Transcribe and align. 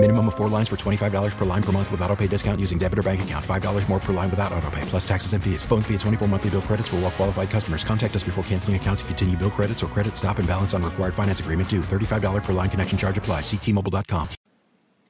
Minimum 0.00 0.28
of 0.28 0.36
four 0.36 0.48
lines 0.48 0.68
for 0.68 0.76
$25 0.76 1.36
per 1.36 1.44
line 1.44 1.62
per 1.62 1.72
month 1.72 1.90
with 1.90 2.00
auto 2.02 2.14
pay 2.14 2.28
discount 2.28 2.60
using 2.60 2.78
debit 2.78 3.00
or 3.00 3.02
bank 3.02 3.22
account. 3.22 3.44
$5 3.44 3.88
more 3.88 3.98
per 3.98 4.12
line 4.12 4.30
without 4.30 4.52
auto 4.52 4.70
pay, 4.70 4.82
plus 4.82 5.06
taxes 5.06 5.32
and 5.32 5.42
fees. 5.42 5.64
Phone 5.64 5.82
fee 5.82 5.94
at 5.94 6.00
24 6.00 6.28
monthly 6.28 6.50
bill 6.50 6.62
credits 6.62 6.86
for 6.86 6.96
all 6.96 7.02
well 7.02 7.10
qualified 7.10 7.50
customers. 7.50 7.82
Contact 7.82 8.14
us 8.14 8.22
before 8.22 8.44
canceling 8.44 8.76
account 8.76 9.00
to 9.00 9.04
continue 9.06 9.36
bill 9.36 9.50
credits 9.50 9.82
or 9.82 9.88
credit 9.88 10.16
stop 10.16 10.38
and 10.38 10.46
balance 10.46 10.72
on 10.72 10.84
required 10.84 11.14
finance 11.14 11.40
agreement 11.40 11.68
due. 11.68 11.80
$35 11.80 12.44
per 12.44 12.52
line 12.52 12.70
connection 12.70 12.96
charge 12.96 13.18
apply. 13.18 13.40
Ctmobile.com. 13.40 14.28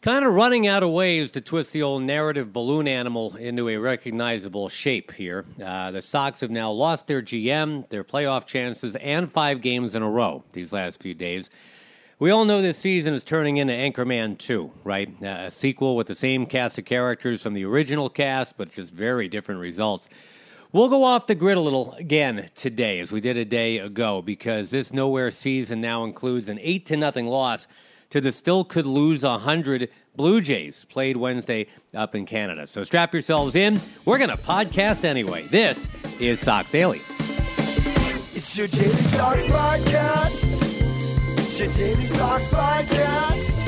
Kind 0.00 0.25
of 0.25 0.32
running 0.32 0.66
out 0.66 0.82
of 0.82 0.91
ways 0.91 1.32
to 1.32 1.43
twist 1.43 1.75
the 1.75 1.82
old 1.82 2.05
narrative 2.05 2.52
balloon 2.52 2.89
animal 2.89 3.36
into 3.36 3.68
a 3.68 3.77
recognizable 3.77 4.71
shape 4.71 5.13
here. 5.13 5.44
Uh, 5.63 5.91
the 5.91 6.00
Sox 6.00 6.41
have 6.41 6.50
now 6.50 6.71
lost 6.71 7.08
their 7.08 7.21
GM, 7.21 7.86
their 7.91 8.05
playoff 8.05 8.46
chances, 8.46 8.96
and 8.96 9.30
five 9.30 9.61
games 9.61 9.94
in 9.94 10.02
a 10.02 10.08
row 10.08 10.44
these 10.52 10.72
last 10.72 11.02
few 11.02 11.13
days. 11.13 11.50
We 12.21 12.32
all 12.32 12.45
know 12.45 12.61
this 12.61 12.79
season 12.79 13.14
is 13.14 13.22
turning 13.22 13.58
into 13.58 13.72
Anchorman 13.72 14.39
2, 14.39 14.72
right? 14.82 15.08
A 15.22 15.53
sequel 15.53 15.95
with 15.95 16.08
the 16.08 16.17
same 16.17 16.46
cast 16.46 16.77
of 16.77 16.85
characters 16.85 17.41
from 17.41 17.54
the 17.54 17.64
original 17.64 18.11
cast, 18.11 18.57
but 18.57 18.72
just 18.72 18.93
very 18.93 19.29
different 19.29 19.61
results. 19.61 20.08
We'll 20.72 20.89
go 20.89 21.04
off 21.04 21.29
the 21.29 21.36
grid 21.36 21.58
a 21.58 21.61
little 21.61 21.93
again 21.93 22.49
today, 22.57 22.99
as 22.99 23.13
we 23.13 23.21
did 23.21 23.36
a 23.36 23.44
day 23.44 23.79
ago, 23.79 24.21
because 24.21 24.68
this 24.68 24.93
nowhere 24.93 25.31
season 25.31 25.81
now 25.81 26.03
includes 26.03 26.49
an 26.49 26.58
8 26.61 26.86
to 26.86 26.96
nothing 26.96 27.27
loss 27.27 27.68
to 28.11 28.21
the 28.21 28.32
still 28.32 28.64
could 28.64 28.86
lose 28.86 29.22
100 29.22 29.89
Blue 30.16 30.41
Jays, 30.41 30.86
played 30.86 31.16
Wednesday 31.16 31.69
up 31.94 32.16
in 32.16 32.27
Canada. 32.27 32.66
So 32.66 32.83
strap 32.83 33.12
yourselves 33.12 33.55
in. 33.55 33.80
We're 34.05 34.19
going 34.19 34.30
to 34.30 34.36
podcast 34.36 35.05
anyway. 35.05 35.44
This 35.44 35.86
is 36.19 36.41
Sox 36.41 36.72
Daily. 36.72 37.00
It's 38.34 38.58
your 38.58 38.66
Daily 38.66 38.89
Sox 38.89 39.46
podcast. 39.46 40.88
It's 41.50 41.60
your 41.60 41.70
Daily 41.70 42.02
Sox 42.02 42.46
podcast. 42.50 43.64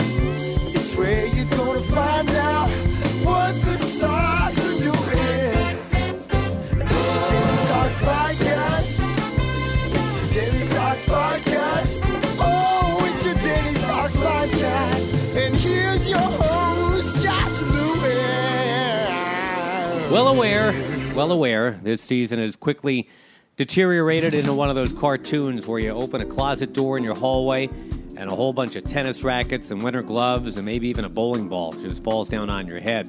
It's 0.75 0.95
where 0.97 1.27
you're 1.29 1.47
gonna 1.47 1.81
find 1.81 2.29
out 2.33 2.69
what 3.25 3.55
the 3.63 3.79
Sox 3.79 4.67
are 4.67 4.83
doing. 4.83 5.79
It's 6.77 7.09
your 7.09 7.25
Daily 7.31 7.57
Sox 7.57 7.97
podcast. 7.97 9.01
It's 9.95 10.15
your 10.19 10.29
Daily 10.45 10.61
Sox 10.61 11.07
podcast. 11.07 12.01
Oh, 12.39 13.01
it's 13.09 13.25
your 13.25 13.37
Daily 13.37 13.73
Sox 13.73 14.15
podcast. 14.15 15.15
And 15.43 15.57
here's 15.57 16.07
your 16.07 16.19
host, 16.19 17.25
Josh 17.25 17.63
Lewin. 17.63 18.03
Well 20.13 20.29
aware, 20.29 20.75
well 21.17 21.33
aware, 21.33 21.81
this 21.83 22.03
season 22.03 22.41
is 22.41 22.57
quickly 22.57 23.09
deteriorated 23.57 24.35
into 24.35 24.55
one 24.55 24.69
of 24.69 24.75
those 24.75 24.93
cartoons 24.93 25.67
where 25.67 25.79
you 25.79 25.91
open 25.91 26.21
a 26.21 26.27
closet 26.27 26.73
door 26.73 26.97
in 26.97 27.05
your 27.05 27.15
hallway 27.15 27.69
and 28.17 28.31
a 28.31 28.35
whole 28.35 28.53
bunch 28.53 28.77
of 28.77 28.85
tennis 28.85 29.23
rackets 29.23 29.71
and 29.71 29.83
winter 29.83 30.03
gloves 30.03 30.57
and 30.57 30.67
maybe 30.67 30.89
even 30.89 31.05
a 31.05 31.09
bowling 31.09 31.49
ball 31.49 31.73
just 31.73 32.03
falls 32.05 32.29
down 32.29 32.51
on 32.51 32.67
your 32.67 32.81
head. 32.81 33.09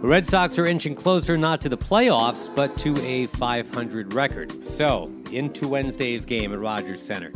The 0.00 0.06
Red 0.06 0.26
Sox 0.26 0.58
are 0.58 0.66
inching 0.66 0.94
closer 0.94 1.36
not 1.36 1.60
to 1.62 1.68
the 1.68 1.76
playoffs, 1.76 2.54
but 2.54 2.76
to 2.78 2.96
a 3.04 3.26
500 3.26 4.14
record. 4.14 4.64
So, 4.64 5.12
into 5.32 5.66
Wednesday's 5.66 6.24
game 6.24 6.52
at 6.52 6.60
Rogers 6.60 7.02
Center. 7.02 7.32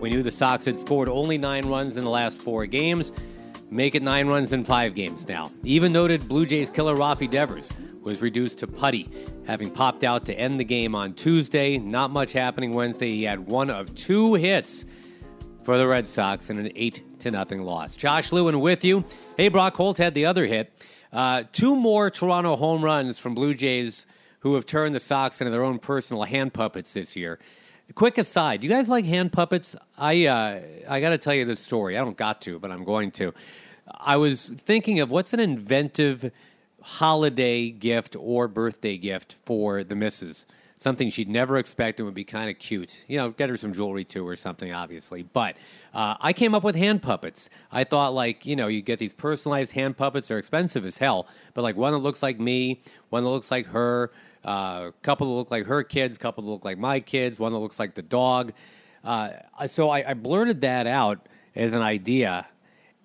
We 0.00 0.08
knew 0.08 0.22
the 0.22 0.30
Sox 0.30 0.64
had 0.64 0.78
scored 0.78 1.08
only 1.08 1.36
nine 1.36 1.66
runs 1.66 1.96
in 1.96 2.04
the 2.04 2.10
last 2.10 2.38
four 2.38 2.64
games. 2.66 3.12
Make 3.70 3.94
it 3.94 4.02
nine 4.02 4.28
runs 4.28 4.52
in 4.52 4.64
five 4.64 4.94
games 4.94 5.28
now. 5.28 5.50
Even 5.62 5.92
noted 5.92 6.26
Blue 6.26 6.46
Jays 6.46 6.70
killer 6.70 6.96
Rafi 6.96 7.30
Devers 7.30 7.68
was 8.00 8.22
reduced 8.22 8.58
to 8.60 8.66
putty, 8.66 9.10
having 9.46 9.70
popped 9.70 10.04
out 10.04 10.26
to 10.26 10.34
end 10.34 10.58
the 10.58 10.64
game 10.64 10.94
on 10.94 11.14
Tuesday. 11.14 11.78
Not 11.78 12.10
much 12.10 12.32
happening 12.32 12.72
Wednesday. 12.72 13.10
He 13.10 13.22
had 13.22 13.46
one 13.46 13.70
of 13.70 13.94
two 13.94 14.34
hits 14.34 14.84
for 15.62 15.78
the 15.78 15.86
Red 15.86 16.08
Sox 16.08 16.50
in 16.50 16.58
an 16.58 16.70
eight 16.76 17.02
to 17.20 17.30
nothing 17.30 17.62
loss. 17.62 17.96
Josh 17.96 18.32
Lewin 18.32 18.60
with 18.60 18.84
you. 18.84 19.04
Hey, 19.36 19.48
Brock 19.48 19.74
Holt 19.76 19.98
had 19.98 20.14
the 20.14 20.26
other 20.26 20.46
hit. 20.46 20.72
Uh, 21.12 21.44
two 21.52 21.76
more 21.76 22.10
Toronto 22.10 22.56
home 22.56 22.84
runs 22.84 23.18
from 23.18 23.34
Blue 23.34 23.54
Jays 23.54 24.06
who 24.40 24.54
have 24.54 24.66
turned 24.66 24.94
the 24.94 25.00
Sox 25.00 25.40
into 25.40 25.50
their 25.50 25.64
own 25.64 25.78
personal 25.78 26.22
hand 26.22 26.52
puppets 26.52 26.92
this 26.92 27.16
year. 27.16 27.38
Quick 27.94 28.18
aside, 28.18 28.60
do 28.60 28.66
you 28.66 28.72
guys 28.72 28.88
like 28.88 29.04
hand 29.04 29.32
puppets? 29.32 29.76
I 29.96 30.26
uh, 30.26 30.60
I 30.88 31.00
got 31.00 31.10
to 31.10 31.18
tell 31.18 31.34
you 31.34 31.44
this 31.44 31.60
story. 31.60 31.96
I 31.96 32.00
don't 32.00 32.16
got 32.16 32.40
to, 32.42 32.58
but 32.58 32.70
I'm 32.70 32.84
going 32.84 33.12
to. 33.12 33.32
I 33.88 34.16
was 34.16 34.48
thinking 34.48 35.00
of 35.00 35.10
what's 35.10 35.32
an 35.32 35.40
inventive 35.40 36.30
holiday 36.86 37.68
gift 37.68 38.14
or 38.16 38.46
birthday 38.46 38.96
gift 38.96 39.34
for 39.44 39.82
the 39.82 39.96
missus. 39.96 40.46
Something 40.78 41.10
she'd 41.10 41.28
never 41.28 41.58
expect 41.58 41.98
and 41.98 42.06
would 42.06 42.14
be 42.14 42.22
kind 42.22 42.48
of 42.48 42.60
cute. 42.60 43.02
You 43.08 43.16
know, 43.16 43.30
get 43.30 43.50
her 43.50 43.56
some 43.56 43.72
jewelry 43.72 44.04
too 44.04 44.26
or 44.26 44.36
something, 44.36 44.72
obviously. 44.72 45.24
But 45.24 45.56
uh, 45.92 46.14
I 46.20 46.32
came 46.32 46.54
up 46.54 46.62
with 46.62 46.76
hand 46.76 47.02
puppets. 47.02 47.50
I 47.72 47.82
thought, 47.82 48.14
like, 48.14 48.46
you 48.46 48.54
know, 48.54 48.68
you 48.68 48.82
get 48.82 49.00
these 49.00 49.12
personalized 49.12 49.72
hand 49.72 49.96
puppets. 49.96 50.28
They're 50.28 50.38
expensive 50.38 50.86
as 50.86 50.96
hell, 50.96 51.26
but 51.54 51.62
like 51.62 51.76
one 51.76 51.92
that 51.92 51.98
looks 51.98 52.22
like 52.22 52.38
me, 52.38 52.82
one 53.08 53.24
that 53.24 53.30
looks 53.30 53.50
like 53.50 53.66
her, 53.66 54.12
a 54.44 54.48
uh, 54.48 54.90
couple 55.02 55.26
that 55.26 55.32
look 55.32 55.50
like 55.50 55.66
her 55.66 55.82
kids, 55.82 56.16
a 56.16 56.20
couple 56.20 56.44
that 56.44 56.50
look 56.50 56.64
like 56.64 56.78
my 56.78 57.00
kids, 57.00 57.40
one 57.40 57.52
that 57.52 57.58
looks 57.58 57.80
like 57.80 57.94
the 57.94 58.02
dog. 58.02 58.52
Uh, 59.02 59.30
so 59.66 59.90
I, 59.90 60.10
I 60.10 60.14
blurted 60.14 60.60
that 60.60 60.86
out 60.86 61.26
as 61.56 61.72
an 61.72 61.82
idea, 61.82 62.46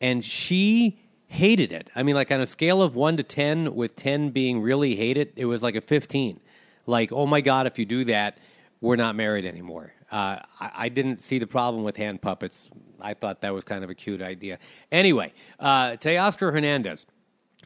and 0.01 0.23
she 0.23 0.99
hated 1.31 1.71
it. 1.71 1.89
I 1.95 2.03
mean, 2.03 2.13
like 2.13 2.29
on 2.29 2.41
a 2.41 2.45
scale 2.45 2.81
of 2.81 2.93
one 2.93 3.15
to 3.15 3.23
10, 3.23 3.73
with 3.73 3.95
10 3.95 4.31
being 4.31 4.61
really 4.61 4.97
hated, 4.97 5.31
it 5.37 5.45
was 5.45 5.63
like 5.63 5.75
a 5.75 5.81
15. 5.81 6.41
Like, 6.85 7.13
oh 7.13 7.25
my 7.25 7.39
God, 7.39 7.67
if 7.67 7.79
you 7.79 7.85
do 7.85 8.03
that, 8.03 8.37
we're 8.81 8.97
not 8.97 9.15
married 9.15 9.45
anymore. 9.45 9.93
Uh, 10.11 10.39
I, 10.59 10.71
I, 10.75 10.89
didn't 10.89 11.21
see 11.21 11.39
the 11.39 11.47
problem 11.47 11.85
with 11.85 11.95
hand 11.95 12.21
puppets. 12.21 12.69
I 12.99 13.13
thought 13.13 13.39
that 13.41 13.53
was 13.53 13.63
kind 13.63 13.81
of 13.81 13.89
a 13.89 13.95
cute 13.95 14.21
idea. 14.21 14.59
Anyway, 14.91 15.31
uh, 15.57 15.91
Teoscar 15.91 16.51
Hernandez, 16.51 17.05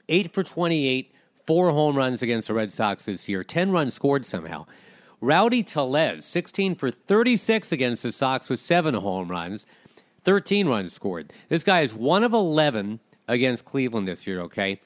8 0.09 0.31
for 0.31 0.44
28, 0.44 1.12
four 1.48 1.72
home 1.72 1.98
runs 1.98 2.22
against 2.22 2.50
the 2.50 2.54
Red 2.54 2.72
Sox 2.72 3.06
this 3.06 3.28
year, 3.28 3.44
10 3.44 3.72
runs 3.72 3.96
scored 3.96 4.28
somehow. 4.28 4.68
Rowdy 5.22 5.64
Tellez, 5.64 6.24
16 6.24 6.75
for 6.75 6.92
36 6.92 7.72
against 7.72 8.04
the 8.04 8.12
Sox 8.12 8.48
with 8.48 8.59
seven 8.59 8.94
home 8.94 9.28
runs, 9.28 9.66
13 10.24 10.68
runs 10.68 10.94
scored. 10.94 11.34
This 11.50 11.64
guy 11.64 11.81
is 11.81 11.96
one 11.96 12.24
of 12.24 12.34
11 12.34 13.00
against 13.28 13.66
Cleveland 13.66 14.08
this 14.08 14.25
year, 14.28 14.41
okay? 14.41 14.80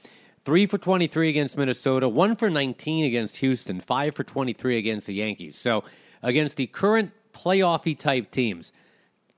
Three 0.46 0.66
for 0.66 0.78
23 0.78 1.30
against 1.30 1.58
Minnesota, 1.58 2.08
one 2.08 2.36
for 2.36 2.50
19 2.50 3.06
against 3.06 3.38
Houston, 3.38 3.80
five 3.80 4.16
for 4.16 4.24
23 4.24 4.78
against 4.78 5.08
the 5.08 5.14
Yankees. 5.14 5.58
So 5.58 5.84
against 6.24 6.58
the 6.58 6.68
current 6.68 7.12
playoffy 7.34 7.98
type 7.98 8.32
teams, 8.32 8.72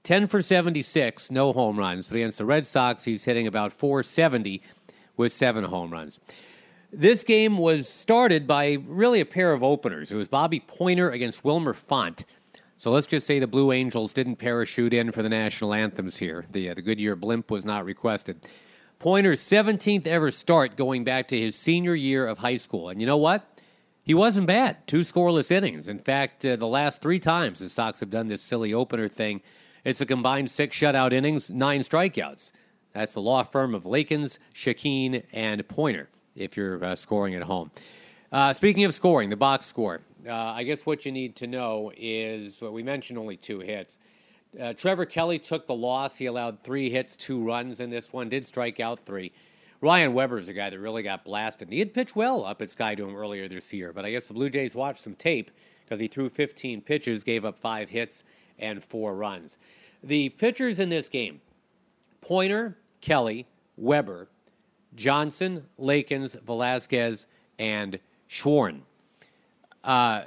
10 0.03 0.27
for 0.27 0.41
76, 0.41 1.31
no 1.31 1.53
home 1.53 1.77
runs. 1.77 2.07
But 2.07 2.17
against 2.17 2.37
the 2.37 2.45
Red 2.45 2.65
Sox, 2.65 3.03
he's 3.03 3.23
hitting 3.23 3.47
about 3.47 3.73
470 3.73 4.61
with 5.17 5.31
seven 5.31 5.63
home 5.63 5.91
runs. 5.91 6.19
This 6.93 7.23
game 7.23 7.57
was 7.57 7.87
started 7.87 8.47
by 8.47 8.77
really 8.85 9.21
a 9.21 9.25
pair 9.25 9.53
of 9.53 9.63
openers. 9.63 10.11
It 10.11 10.17
was 10.17 10.27
Bobby 10.27 10.59
Poyner 10.59 11.13
against 11.13 11.43
Wilmer 11.43 11.73
Font. 11.73 12.25
So 12.77 12.89
let's 12.89 13.07
just 13.07 13.27
say 13.27 13.39
the 13.39 13.47
Blue 13.47 13.71
Angels 13.71 14.11
didn't 14.11 14.37
parachute 14.37 14.93
in 14.93 15.11
for 15.11 15.21
the 15.21 15.29
national 15.29 15.73
anthems 15.73 16.17
here. 16.17 16.45
The, 16.51 16.69
uh, 16.69 16.73
the 16.73 16.81
Goodyear 16.81 17.15
blimp 17.15 17.51
was 17.51 17.63
not 17.63 17.85
requested. 17.85 18.47
Poyner's 19.01 19.41
17th 19.41 20.05
ever 20.05 20.29
start 20.29 20.75
going 20.77 21.03
back 21.03 21.29
to 21.29 21.39
his 21.39 21.55
senior 21.55 21.95
year 21.95 22.27
of 22.27 22.37
high 22.37 22.57
school. 22.57 22.89
And 22.89 23.01
you 23.01 23.07
know 23.07 23.17
what? 23.17 23.43
He 24.03 24.13
wasn't 24.13 24.45
bad. 24.45 24.85
Two 24.85 24.99
scoreless 24.99 25.49
innings. 25.49 25.87
In 25.87 25.97
fact, 25.97 26.45
uh, 26.45 26.55
the 26.55 26.67
last 26.67 27.01
three 27.01 27.17
times 27.17 27.57
the 27.57 27.69
Sox 27.69 27.99
have 28.01 28.11
done 28.11 28.27
this 28.27 28.43
silly 28.43 28.75
opener 28.75 29.07
thing, 29.07 29.41
it's 29.83 30.01
a 30.01 30.05
combined 30.05 30.51
six 30.51 30.77
shutout 30.77 31.13
innings, 31.13 31.49
nine 31.49 31.79
strikeouts. 31.81 32.51
That's 32.93 33.13
the 33.13 33.21
law 33.21 33.41
firm 33.41 33.73
of 33.73 33.85
Lakins, 33.85 34.37
Shakeen, 34.53 35.23
and 35.31 35.67
Poyner 35.67 36.05
if 36.35 36.55
you're 36.55 36.85
uh, 36.85 36.95
scoring 36.95 37.33
at 37.33 37.41
home. 37.41 37.71
Uh, 38.31 38.53
speaking 38.53 38.83
of 38.83 38.93
scoring, 38.93 39.31
the 39.31 39.35
box 39.35 39.65
score. 39.65 40.01
Uh, 40.27 40.31
I 40.31 40.61
guess 40.61 40.85
what 40.85 41.07
you 41.07 41.11
need 41.11 41.35
to 41.37 41.47
know 41.47 41.91
is 41.97 42.61
well, 42.61 42.71
we 42.71 42.83
mentioned 42.83 43.17
only 43.17 43.35
two 43.35 43.61
hits. 43.61 43.97
Uh, 44.59 44.73
Trevor 44.73 45.05
Kelly 45.05 45.39
took 45.39 45.65
the 45.65 45.75
loss. 45.75 46.17
He 46.17 46.25
allowed 46.25 46.61
three 46.63 46.89
hits, 46.89 47.15
two 47.15 47.41
runs 47.43 47.79
in 47.79 47.89
this 47.89 48.11
one, 48.11 48.29
did 48.29 48.45
strike 48.45 48.79
out 48.79 48.99
three. 49.05 49.31
Ryan 49.79 50.13
Weber 50.13 50.37
is 50.37 50.49
a 50.49 50.53
guy 50.53 50.69
that 50.69 50.79
really 50.79 51.03
got 51.03 51.25
blasted. 51.25 51.69
He 51.71 51.79
had 51.79 51.93
pitched 51.93 52.15
well 52.15 52.45
up 52.45 52.61
at 52.61 52.69
Skydome 52.69 53.15
earlier 53.15 53.47
this 53.47 53.73
year, 53.73 53.93
but 53.93 54.05
I 54.05 54.11
guess 54.11 54.27
the 54.27 54.33
Blue 54.33 54.49
Jays 54.49 54.75
watched 54.75 55.01
some 55.01 55.15
tape 55.15 55.51
because 55.83 55.99
he 55.99 56.07
threw 56.07 56.29
15 56.29 56.81
pitches, 56.81 57.23
gave 57.23 57.45
up 57.45 57.57
five 57.57 57.89
hits, 57.89 58.23
and 58.59 58.83
four 58.83 59.15
runs. 59.15 59.57
The 60.03 60.29
pitchers 60.29 60.79
in 60.79 60.89
this 60.89 61.09
game 61.09 61.41
Poyner, 62.23 62.75
Kelly, 63.01 63.47
Weber, 63.77 64.27
Johnson, 64.95 65.65
Lakins, 65.79 66.39
Velasquez, 66.41 67.25
and 67.57 67.99
Shawaryn. 68.29 68.81
Uh, 69.83 70.23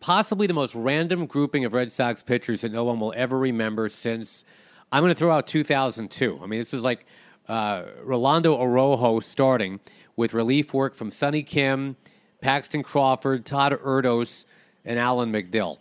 possibly 0.00 0.46
the 0.46 0.54
most 0.54 0.74
random 0.74 1.26
grouping 1.26 1.64
of 1.64 1.72
Red 1.72 1.92
Sox 1.92 2.22
pitchers 2.22 2.62
that 2.62 2.72
no 2.72 2.84
one 2.84 2.98
will 2.98 3.12
ever 3.16 3.38
remember 3.38 3.88
since 3.88 4.44
I'm 4.90 5.02
going 5.02 5.12
to 5.12 5.18
throw 5.18 5.30
out 5.30 5.46
2002. 5.46 6.40
I 6.42 6.46
mean, 6.46 6.58
this 6.58 6.72
was 6.72 6.82
like 6.82 7.06
uh, 7.48 7.84
Rolando 8.02 8.56
Arrojo 8.58 9.22
starting 9.22 9.80
with 10.16 10.34
relief 10.34 10.74
work 10.74 10.94
from 10.94 11.10
Sun-Woo 11.10 11.42
Kim, 11.42 11.96
Paxton 12.40 12.82
Crawford, 12.82 13.44
Todd 13.44 13.72
Erdos, 13.72 14.44
and 14.84 14.98
Allen 14.98 15.30
McDill. 15.32 15.78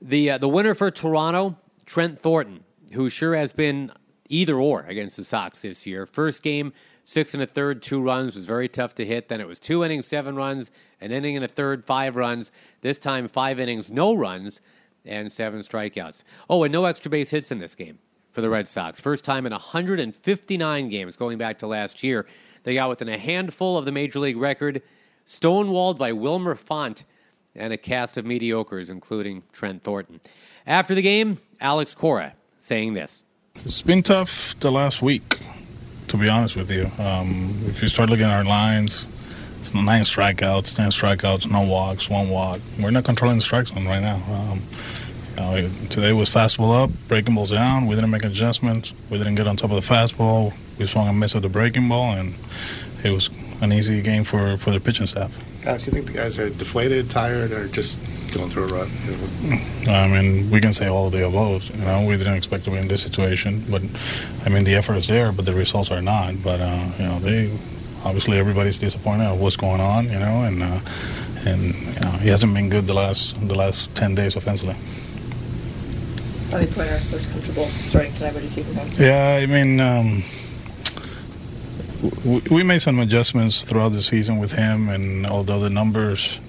The 0.00 0.30
uh, 0.32 0.38
the 0.38 0.48
winner 0.48 0.74
for 0.74 0.90
Toronto, 0.90 1.56
Trent 1.86 2.20
Thornton, 2.20 2.64
who 2.92 3.10
sure 3.10 3.34
has 3.34 3.52
been 3.52 3.90
either 4.28 4.58
or 4.58 4.82
against 4.82 5.16
the 5.16 5.24
Sox 5.24 5.62
this 5.62 5.86
year. 5.86 6.06
First 6.06 6.42
game, 6.42 6.72
six 7.08 7.32
and 7.32 7.42
a 7.42 7.46
third, 7.46 7.80
two 7.80 8.02
runs 8.02 8.36
was 8.36 8.44
very 8.44 8.68
tough 8.68 8.94
to 8.96 9.06
hit. 9.06 9.28
Then 9.28 9.40
it 9.40 9.48
was 9.48 9.58
two 9.58 9.82
innings, 9.82 10.06
seven 10.06 10.36
runs, 10.36 10.70
an 11.00 11.10
inning 11.10 11.36
and 11.36 11.44
a 11.44 11.48
third, 11.48 11.82
five 11.86 12.16
runs. 12.16 12.52
This 12.82 12.98
time, 12.98 13.28
five 13.28 13.58
innings, 13.58 13.90
no 13.90 14.14
runs, 14.14 14.60
and 15.06 15.32
seven 15.32 15.60
strikeouts. 15.60 16.22
Oh, 16.50 16.64
and 16.64 16.72
no 16.72 16.84
extra 16.84 17.10
base 17.10 17.30
hits 17.30 17.50
in 17.50 17.60
this 17.60 17.74
game 17.74 17.98
for 18.32 18.42
the 18.42 18.50
Red 18.50 18.68
Sox. 18.68 19.00
First 19.00 19.24
time 19.24 19.46
in 19.46 19.52
159 19.52 20.88
games 20.90 21.16
going 21.16 21.38
back 21.38 21.58
to 21.60 21.66
last 21.66 22.02
year. 22.02 22.26
They 22.64 22.74
got 22.74 22.90
within 22.90 23.08
a 23.08 23.16
handful 23.16 23.78
of 23.78 23.86
the 23.86 23.92
major 23.92 24.18
league 24.18 24.36
record, 24.36 24.82
stonewalled 25.26 25.96
by 25.96 26.12
Wilmer 26.12 26.56
Font 26.56 27.06
and 27.54 27.72
a 27.72 27.78
cast 27.78 28.18
of 28.18 28.26
mediocres, 28.26 28.90
including 28.90 29.44
Trent 29.52 29.82
Thornton. 29.82 30.20
After 30.66 30.94
the 30.94 31.00
game, 31.00 31.38
Alex 31.58 31.94
Cora 31.94 32.34
saying 32.60 32.92
this. 32.92 33.22
It's 33.54 33.80
been 33.80 34.02
tough 34.02 34.60
the 34.60 34.70
last 34.70 35.00
week, 35.00 35.38
to 36.08 36.16
be 36.16 36.28
honest 36.28 36.56
with 36.56 36.70
you. 36.70 36.90
Um, 36.98 37.54
if 37.66 37.82
you 37.82 37.88
start 37.88 38.10
looking 38.10 38.24
at 38.24 38.36
our 38.36 38.44
lines, 38.44 39.06
it's 39.58 39.74
nine 39.74 40.02
strikeouts, 40.02 40.74
ten 40.74 40.90
strikeouts, 40.90 41.50
no 41.50 41.62
walks, 41.62 42.08
one 42.08 42.28
walk. 42.28 42.60
We're 42.80 42.90
not 42.90 43.04
controlling 43.04 43.38
the 43.38 43.42
strike 43.42 43.68
zone 43.68 43.86
right 43.86 44.00
now. 44.00 44.22
Um, 44.30 44.62
you 45.30 45.62
know, 45.62 45.70
today 45.90 46.12
was 46.12 46.30
fastball 46.30 46.84
up, 46.84 46.90
breaking 47.08 47.34
balls 47.34 47.50
down. 47.50 47.86
We 47.86 47.94
didn't 47.94 48.10
make 48.10 48.24
adjustments. 48.24 48.94
We 49.10 49.18
didn't 49.18 49.36
get 49.36 49.46
on 49.46 49.56
top 49.56 49.70
of 49.70 49.76
the 49.76 49.94
fastball. 49.94 50.54
We 50.78 50.86
swung 50.86 51.08
a 51.08 51.12
miss 51.12 51.36
at 51.36 51.42
the 51.42 51.48
breaking 51.48 51.88
ball, 51.88 52.12
and 52.12 52.34
it 53.04 53.10
was 53.10 53.30
an 53.60 53.72
easy 53.72 54.00
game 54.02 54.24
for, 54.24 54.56
for 54.56 54.70
the 54.70 54.80
pitching 54.80 55.06
staff. 55.06 55.36
Alex, 55.66 55.86
you 55.86 55.92
think 55.92 56.06
the 56.06 56.12
guys 56.12 56.38
are 56.38 56.50
deflated, 56.50 57.10
tired, 57.10 57.52
or 57.52 57.66
just 57.68 57.98
going 58.32 58.48
through 58.48 58.64
a 58.64 58.66
rut? 58.68 58.88
I 59.88 60.06
mean, 60.08 60.50
we 60.50 60.60
can 60.60 60.72
say 60.72 60.86
all 60.86 61.06
of 61.06 61.12
the 61.12 61.26
above. 61.26 61.68
You 61.76 61.84
know, 61.84 62.06
we 62.06 62.16
didn't 62.16 62.34
expect 62.34 62.64
to 62.64 62.70
be 62.70 62.76
in 62.76 62.88
this 62.88 63.02
situation, 63.02 63.64
but 63.68 63.82
I 64.46 64.50
mean, 64.50 64.64
the 64.64 64.74
effort 64.76 64.94
is 64.94 65.06
there, 65.08 65.32
but 65.32 65.44
the 65.46 65.52
results 65.52 65.90
are 65.90 66.00
not. 66.00 66.42
But 66.42 66.60
uh, 66.60 66.86
you 66.98 67.06
know, 67.06 67.18
they 67.18 67.50
obviously 68.04 68.38
everybody's 68.38 68.78
disappointed 68.78 69.26
of 69.26 69.40
what's 69.40 69.56
going 69.56 69.80
on. 69.80 70.04
You 70.04 70.20
know, 70.20 70.44
and 70.44 70.62
uh, 70.62 70.80
and 71.44 71.74
you 71.74 72.00
know, 72.00 72.10
he 72.22 72.28
hasn't 72.28 72.54
been 72.54 72.68
good 72.68 72.86
the 72.86 72.94
last 72.94 73.36
the 73.48 73.54
last 73.54 73.94
ten 73.96 74.14
days 74.14 74.36
offensively. 74.36 74.76
Bobby 76.50 76.64
Poyner 76.66 77.12
was 77.12 77.26
comfortable 77.26 77.64
starting 77.64 78.14
tonight. 78.14 78.32
What 78.32 78.38
do 78.38 78.42
you 78.42 78.48
see 78.48 78.62
from 78.62 78.74
him? 78.74 78.88
Yeah, 78.96 79.40
I 79.42 79.46
mean. 79.46 79.80
Um, 79.80 80.22
we 82.50 82.62
made 82.62 82.80
some 82.80 82.98
adjustments 83.00 83.64
throughout 83.64 83.90
the 83.90 84.00
season 84.00 84.38
with 84.38 84.52
him, 84.52 84.88
and 84.88 85.26
although 85.26 85.58
the 85.58 85.70
numbers 85.70 86.40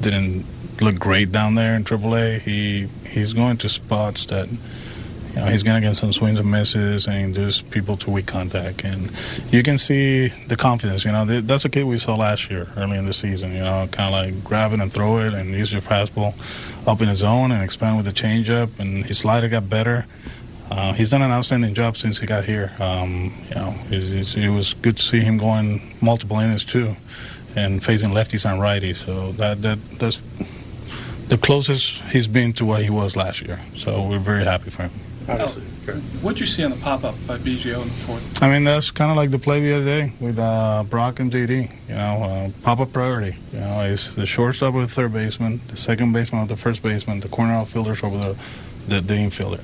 didn't 0.00 0.44
look 0.80 0.98
great 0.98 1.32
down 1.32 1.54
there 1.54 1.74
in 1.74 1.84
AAA, 1.84 2.40
he 2.40 2.88
he's 3.08 3.32
going 3.32 3.56
to 3.58 3.68
spots 3.68 4.26
that 4.26 4.48
you 5.34 5.40
know, 5.40 5.46
he's 5.46 5.62
going 5.62 5.80
to 5.80 5.88
get 5.88 5.96
some 5.96 6.12
swings 6.12 6.38
and 6.38 6.50
misses 6.50 7.06
and 7.06 7.16
induce 7.16 7.62
people 7.62 7.96
to 7.98 8.10
weak 8.10 8.26
contact. 8.26 8.84
And 8.84 9.10
you 9.50 9.62
can 9.62 9.78
see 9.78 10.28
the 10.48 10.56
confidence. 10.56 11.06
You 11.06 11.12
know, 11.12 11.24
that's 11.24 11.64
a 11.64 11.70
kid 11.70 11.84
we 11.84 11.96
saw 11.96 12.16
last 12.16 12.50
year, 12.50 12.68
early 12.76 12.98
in 12.98 13.06
the 13.06 13.14
season. 13.14 13.52
You 13.52 13.60
know, 13.60 13.88
kind 13.90 14.14
of 14.14 14.34
like 14.34 14.44
grab 14.44 14.72
it 14.74 14.80
and 14.80 14.92
throw 14.92 15.18
it 15.20 15.32
and 15.32 15.50
use 15.52 15.72
your 15.72 15.80
fastball 15.80 16.34
up 16.86 17.00
in 17.00 17.08
his 17.08 17.18
zone 17.18 17.50
and 17.50 17.62
expand 17.62 17.96
with 17.96 18.04
the 18.04 18.12
changeup. 18.12 18.78
And 18.78 19.06
his 19.06 19.18
slider 19.18 19.48
got 19.48 19.70
better. 19.70 20.06
Uh, 20.72 20.94
he's 20.94 21.10
done 21.10 21.20
an 21.20 21.30
outstanding 21.30 21.74
job 21.74 21.98
since 21.98 22.18
he 22.18 22.26
got 22.26 22.44
here. 22.44 22.72
Um, 22.80 23.30
you 23.50 23.54
know, 23.56 23.74
it, 23.90 24.36
it, 24.36 24.48
was 24.48 24.72
good 24.72 24.96
to 24.96 25.02
see 25.02 25.20
him 25.20 25.36
going 25.36 25.94
multiple 26.00 26.38
innings 26.38 26.64
too, 26.64 26.96
and 27.54 27.84
facing 27.84 28.08
lefties 28.08 28.50
and 28.50 28.58
righties. 28.58 29.04
So 29.04 29.32
that 29.32 29.60
that 29.60 29.78
that's 29.98 30.22
the 31.28 31.36
closest 31.36 32.00
he's 32.04 32.26
been 32.26 32.54
to 32.54 32.64
what 32.64 32.80
he 32.80 32.88
was 32.88 33.16
last 33.16 33.42
year. 33.42 33.60
So 33.76 34.08
we're 34.08 34.18
very 34.18 34.44
happy 34.44 34.70
for 34.70 34.84
him. 34.84 34.92
What'd 36.22 36.40
you 36.40 36.46
see 36.46 36.64
on 36.64 36.70
the 36.70 36.78
pop 36.78 37.04
up 37.04 37.16
by 37.26 37.36
Biggio 37.36 37.82
in 37.82 37.88
the 37.88 37.94
fourth? 38.06 38.42
I 38.42 38.50
mean, 38.50 38.64
that's 38.64 38.90
kind 38.90 39.10
of 39.10 39.16
like 39.18 39.30
the 39.30 39.38
play 39.38 39.60
the 39.60 39.74
other 39.74 39.84
day 39.84 40.12
with 40.20 40.38
uh, 40.38 40.84
Brock 40.88 41.20
and 41.20 41.30
JD. 41.30 41.70
You 41.88 41.94
know, 41.94 42.00
uh, 42.00 42.50
pop 42.62 42.80
up 42.80 42.94
priority. 42.94 43.36
You 43.52 43.60
know, 43.60 43.80
it's 43.82 44.14
the 44.14 44.24
shortstop 44.24 44.72
with 44.72 44.88
the 44.88 44.94
third 44.94 45.12
baseman, 45.12 45.60
the 45.68 45.76
second 45.76 46.14
baseman 46.14 46.40
with 46.40 46.48
the 46.48 46.56
first 46.56 46.82
baseman, 46.82 47.20
the 47.20 47.28
corner 47.28 47.52
outfielders 47.52 48.02
over 48.02 48.16
the 48.16 48.36
the, 48.88 49.00
the 49.02 49.14
infielder. 49.14 49.62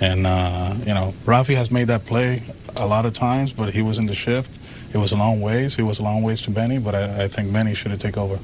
And, 0.00 0.26
uh, 0.26 0.74
you 0.80 0.94
know, 0.94 1.14
Rafi 1.24 1.54
has 1.56 1.70
made 1.70 1.88
that 1.88 2.06
play 2.06 2.42
a 2.76 2.86
lot 2.86 3.04
of 3.04 3.12
times, 3.12 3.52
but 3.52 3.74
he 3.74 3.82
was 3.82 3.98
in 3.98 4.06
the 4.06 4.14
shift. 4.14 4.50
It 4.92 4.98
was 4.98 5.12
a 5.12 5.16
long 5.16 5.40
ways. 5.40 5.78
It 5.78 5.82
was 5.82 5.98
a 5.98 6.02
long 6.02 6.22
ways 6.22 6.40
to 6.42 6.50
Benny, 6.50 6.78
but 6.78 6.94
I, 6.94 7.24
I 7.24 7.28
think 7.28 7.52
Benny 7.52 7.74
should 7.74 7.90
have 7.90 8.00
taken 8.00 8.22
over. 8.22 8.38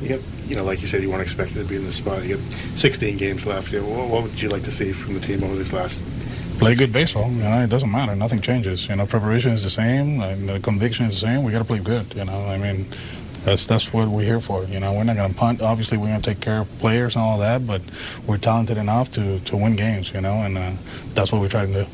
Yep. 0.00 0.20
You 0.46 0.56
know, 0.56 0.64
like 0.64 0.80
you 0.80 0.86
said, 0.86 1.02
you 1.02 1.10
weren't 1.10 1.22
expected 1.22 1.54
to 1.54 1.64
be 1.64 1.76
in 1.76 1.84
this 1.84 1.96
spot. 1.96 2.24
You 2.24 2.36
have 2.36 2.78
16 2.78 3.16
games 3.16 3.46
left. 3.46 3.72
What, 3.74 4.08
what 4.08 4.22
would 4.22 4.40
you 4.40 4.48
like 4.48 4.62
to 4.62 4.70
see 4.70 4.92
from 4.92 5.14
the 5.14 5.20
team 5.20 5.42
over 5.42 5.56
this 5.56 5.72
last 5.72 6.04
play 6.58 6.74
good 6.74 6.92
baseball. 6.92 7.30
You 7.30 7.42
know, 7.42 7.60
it 7.60 7.70
doesn't 7.70 7.90
matter. 7.90 8.14
Nothing 8.14 8.40
changes. 8.40 8.88
You 8.88 8.96
know, 8.96 9.06
preparation 9.06 9.52
is 9.52 9.62
the 9.62 9.70
same, 9.70 10.20
and 10.20 10.48
the 10.48 10.60
conviction 10.60 11.06
is 11.06 11.20
the 11.20 11.26
same. 11.26 11.44
We 11.44 11.52
got 11.52 11.58
to 11.58 11.64
play 11.64 11.78
good. 11.78 12.14
You 12.14 12.24
know, 12.24 12.44
I 12.46 12.58
mean, 12.58 12.86
that's 13.48 13.64
that's 13.64 13.92
what 13.92 14.08
we're 14.08 14.22
here 14.22 14.40
for. 14.40 14.64
You 14.64 14.80
know, 14.80 14.92
we're 14.92 15.04
not 15.04 15.16
going 15.16 15.32
to 15.32 15.38
punt. 15.38 15.62
Obviously, 15.62 15.96
we're 15.98 16.08
going 16.08 16.20
to 16.20 16.30
take 16.30 16.40
care 16.40 16.60
of 16.60 16.78
players 16.78 17.16
and 17.16 17.24
all 17.24 17.38
that, 17.38 17.66
but 17.66 17.80
we're 18.26 18.36
talented 18.36 18.76
enough 18.76 19.10
to, 19.12 19.40
to 19.40 19.56
win 19.56 19.74
games. 19.74 20.12
You 20.12 20.20
know, 20.20 20.34
and 20.34 20.58
uh, 20.58 20.72
that's 21.14 21.32
what 21.32 21.40
we're 21.40 21.48
trying 21.48 21.72
to 21.72 21.84
do. 21.84 21.90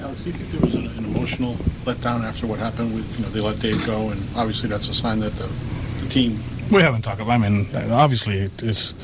Alex, 0.00 0.22
do 0.22 0.30
you 0.30 0.36
think 0.36 0.50
there 0.50 0.60
was 0.60 0.74
an, 0.74 0.98
an, 0.98 1.04
emotional 1.04 1.54
letdown 1.84 2.22
after 2.22 2.46
what 2.46 2.58
happened 2.58 2.94
with 2.94 3.18
you 3.18 3.24
know 3.24 3.30
they 3.30 3.40
let 3.40 3.58
Dave 3.58 3.84
go, 3.84 4.10
and 4.10 4.22
obviously 4.36 4.68
that's 4.68 4.88
a 4.88 4.94
sign 4.94 5.20
that 5.20 5.32
the, 5.32 5.48
the 6.00 6.08
team. 6.08 6.38
We 6.70 6.80
haven't 6.80 7.02
talked 7.02 7.20
about. 7.20 7.40
I 7.40 7.48
mean, 7.48 7.68
obviously 7.90 8.48
it's 8.58 8.94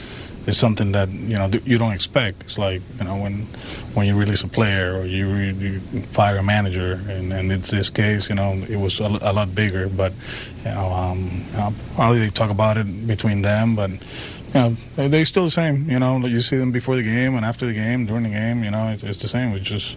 is 0.50 0.58
something 0.58 0.92
that 0.92 1.08
you 1.10 1.36
know 1.36 1.48
you 1.64 1.78
don't 1.78 1.92
expect. 1.92 2.42
It's 2.42 2.58
like 2.58 2.82
you 2.98 3.04
know 3.04 3.16
when 3.16 3.46
when 3.94 4.06
you 4.06 4.14
release 4.18 4.42
a 4.42 4.48
player 4.48 4.98
or 4.98 5.04
you, 5.04 5.26
you 5.28 5.80
fire 6.18 6.36
a 6.36 6.42
manager, 6.42 7.00
and, 7.08 7.32
and 7.32 7.50
in 7.50 7.60
this 7.60 7.88
case, 7.88 8.28
you 8.28 8.34
know 8.34 8.52
it 8.68 8.76
was 8.76 9.00
a, 9.00 9.08
a 9.30 9.32
lot 9.32 9.54
bigger. 9.54 9.88
But 9.88 10.12
you 10.64 10.72
know, 10.72 10.86
um, 10.92 11.30
probably 11.94 12.18
they 12.18 12.30
talk 12.30 12.50
about 12.50 12.76
it 12.76 12.86
between 13.06 13.42
them, 13.42 13.74
but. 13.74 13.90
You 14.52 14.60
know, 14.60 14.70
they, 14.96 15.20
are 15.20 15.24
still 15.24 15.44
the 15.44 15.50
same. 15.62 15.88
You 15.88 16.00
know, 16.00 16.18
you 16.26 16.40
see 16.40 16.56
them 16.56 16.72
before 16.72 16.96
the 16.96 17.04
game 17.04 17.36
and 17.36 17.44
after 17.46 17.66
the 17.66 17.72
game, 17.72 18.04
during 18.04 18.24
the 18.24 18.30
game. 18.30 18.64
You 18.64 18.72
know, 18.72 18.88
it's, 18.88 19.04
it's 19.04 19.18
the 19.18 19.28
same. 19.28 19.52
We 19.52 19.60
just, 19.60 19.96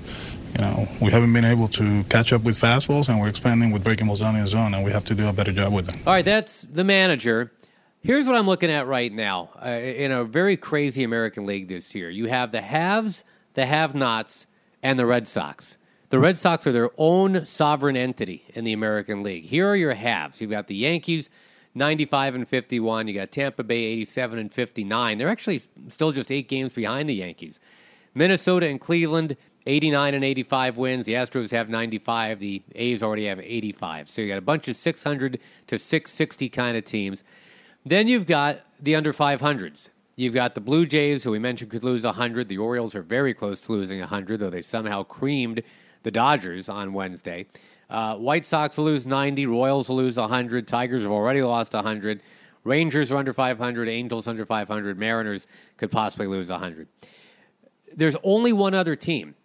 you 0.53 0.61
know, 0.61 0.88
we 1.01 1.09
haven't 1.09 1.33
been 1.33 1.44
able 1.44 1.67
to 1.69 2.03
catch 2.03 2.31
up 2.33 2.44
with 2.44 2.55
fastballs, 2.55 3.09
and 3.09 3.19
we're 3.19 3.29
expanding 3.29 3.71
with 3.71 3.83
breaking 3.83 4.05
balls 4.05 4.19
down 4.19 4.35
in 4.35 4.44
the 4.44 4.47
zone, 4.47 4.75
and 4.75 4.85
we 4.85 4.91
have 4.91 5.05
to 5.05 5.15
do 5.15 5.27
a 5.27 5.33
better 5.33 5.51
job 5.51 5.74
with 5.74 5.88
them. 5.88 6.00
All 6.05 6.13
right, 6.13 6.24
that's 6.24 6.67
the 6.72 6.83
manager. 6.83 7.51
Here's 8.05 8.25
what 8.25 8.36
I'm 8.36 8.48
looking 8.48 8.69
at 8.69 8.86
right 8.86 9.13
now 9.13 9.51
uh, 9.65 9.69
in 9.69 10.12
a 10.12 10.25
very 10.25 10.57
crazy 10.57 11.05
American 11.05 11.45
League 11.45 11.69
this 11.69 11.95
year. 11.95 12.10
You 12.10 12.25
have 12.25 12.51
the 12.51 12.60
haves, 12.60 13.24
the 13.53 13.65
have 13.65 13.95
nots, 13.95 14.45
and 14.81 15.00
the 15.00 15.05
Red 15.05 15.25
Sox. 15.25 15.77
The 16.10 16.19
Red 16.19 16.38
Sox 16.38 16.67
are 16.67 16.74
their 16.74 16.89
own 16.98 17.45
sovereign 17.45 17.95
entity 17.95 18.43
in 18.55 18.65
the 18.65 18.74
American 18.74 19.24
League. 19.24 19.45
Here 19.45 19.69
are 19.69 19.77
your 19.77 19.93
haves. 19.93 20.41
You've 20.41 20.51
got 20.51 20.67
the 20.67 20.75
Yankees, 20.75 21.29
95 21.75 22.36
and 22.36 22.45
51. 22.45 23.07
You 23.07 23.13
got 23.13 23.31
Tampa 23.31 23.63
Bay, 23.63 23.81
87 23.83 24.38
and 24.38 24.53
59. 24.53 25.17
They're 25.17 25.29
actually 25.29 25.62
still 25.88 26.12
just 26.12 26.29
eight 26.29 26.50
games 26.50 26.74
behind 26.74 27.07
the 27.07 27.15
Yankees. 27.15 27.62
Minnesota 28.13 28.67
and 28.67 28.81
Cleveland, 28.81 29.38
89 29.65 30.13
and 30.13 30.25
85 30.25 30.75
wins. 30.75 31.05
The 31.05 31.13
Astros 31.13 31.51
have 31.51 31.69
95. 31.69 32.41
The 32.41 32.62
A's 32.75 33.01
already 33.01 33.27
have 33.27 33.39
85. 33.39 34.10
So 34.10 34.22
you 34.22 34.27
got 34.27 34.39
a 34.39 34.41
bunch 34.41 34.67
of 34.67 34.75
600 34.75 35.39
to 35.67 35.79
660 35.79 36.50
kind 36.50 36.75
of 36.75 36.83
teams. 36.83 37.24
Then 37.86 38.08
you've 38.08 38.25
got 38.25 38.62
the 38.80 38.96
under 38.96 39.13
500s. 39.13 39.90
You've 40.16 40.34
got 40.34 40.56
the 40.56 40.62
Blue 40.62 40.86
Jays, 40.86 41.24
who 41.24 41.32
we 41.32 41.40
mentioned 41.40 41.72
could 41.72 41.84
lose 41.84 42.04
100. 42.04 42.48
The 42.48 42.58
Orioles 42.58 42.96
are 42.96 43.02
very 43.02 43.34
close 43.34 43.60
to 43.62 43.72
losing 43.72 44.00
100, 44.00 44.40
though 44.40 44.50
they 44.50 44.62
somehow 44.62 45.04
creamed 45.04 45.63
the 46.04 46.12
Dodgers 46.12 46.70
on 46.70 46.94
Wednesday. 46.94 47.48
Uh, 47.90 48.16
White 48.18 48.46
Sox 48.46 48.78
will 48.78 48.86
lose 48.86 49.08
90. 49.08 49.48
Royals 49.48 49.90
will 49.90 49.98
lose 49.98 50.18
100. 50.18 50.68
Tigers 50.68 51.02
have 51.04 51.12
already 51.12 51.42
lost 51.42 51.74
100. 51.74 52.22
Rangers 52.63 53.12
are 53.12 53.18
under 53.18 53.34
500. 53.34 53.90
Angels 53.90 54.28
under 54.28 54.46
500. 54.46 54.98
Mariners 54.98 55.48
could 55.78 55.92
possibly 55.92 56.28
lose 56.28 56.50
100. 56.50 56.88
There's 57.96 58.16
only 58.24 58.54
one 58.54 58.74
other 58.74 58.96
team, 58.96 59.36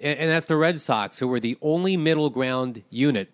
and 0.00 0.30
that's 0.30 0.46
the 0.46 0.56
Red 0.56 0.80
Sox, 0.80 1.18
who 1.18 1.32
are 1.32 1.40
the 1.40 1.58
only 1.60 1.96
middle 1.96 2.30
ground 2.30 2.82
unit 2.90 3.30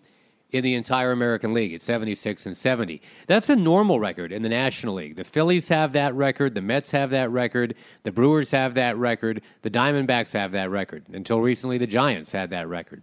in 0.51 0.63
the 0.63 0.75
entire 0.75 1.11
American 1.11 1.53
League 1.53 1.73
at 1.73 1.81
76 1.81 2.45
and 2.45 2.55
70. 2.55 3.01
That's 3.27 3.49
a 3.49 3.55
normal 3.55 3.99
record 3.99 4.31
in 4.31 4.41
the 4.41 4.49
National 4.49 4.95
League. 4.95 5.15
The 5.15 5.23
Phillies 5.23 5.67
have 5.69 5.93
that 5.93 6.13
record, 6.13 6.55
the 6.55 6.61
Mets 6.61 6.91
have 6.91 7.09
that 7.11 7.31
record, 7.31 7.75
the 8.03 8.11
Brewers 8.11 8.51
have 8.51 8.73
that 8.75 8.97
record, 8.97 9.41
the 9.61 9.69
Diamondbacks 9.69 10.33
have 10.33 10.51
that 10.51 10.69
record. 10.69 11.05
Until 11.13 11.39
recently, 11.39 11.77
the 11.77 11.87
Giants 11.87 12.31
had 12.31 12.49
that 12.49 12.67
record. 12.67 13.01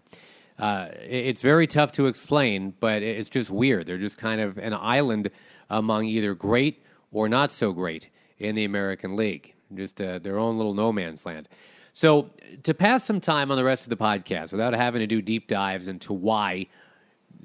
Uh, 0.59 0.89
it's 1.01 1.41
very 1.41 1.67
tough 1.67 1.93
to 1.93 2.07
explain, 2.07 2.75
but 2.81 3.03
it's 3.03 3.29
just 3.29 3.51
weird. 3.51 3.87
They're 3.87 3.97
just 3.97 4.19
kind 4.19 4.41
of 4.41 4.59
an 4.59 4.75
island 4.75 5.31
among 5.71 6.05
either 6.05 6.35
great 6.35 6.83
or 7.13 7.29
not 7.29 7.53
so 7.53 7.73
great 7.73 8.09
in 8.39 8.55
the 8.55 8.65
American 8.65 9.17
League, 9.17 9.55
just 9.75 10.01
uh, 10.01 10.19
their 10.19 10.39
own 10.39 10.57
little 10.57 10.75
no 10.75 10.93
man's 10.93 11.25
land. 11.25 11.49
So, 11.93 12.31
to 12.63 12.75
pass 12.75 13.05
some 13.05 13.21
time 13.21 13.51
on 13.51 13.57
the 13.57 13.65
rest 13.65 13.85
of 13.85 13.91
the 13.91 13.97
podcast 13.97 14.53
without 14.53 14.73
having 14.73 15.01
to 15.01 15.07
do 15.07 15.21
deep 15.21 15.49
dives 15.49 15.89
into 15.89 16.13
why 16.13 16.67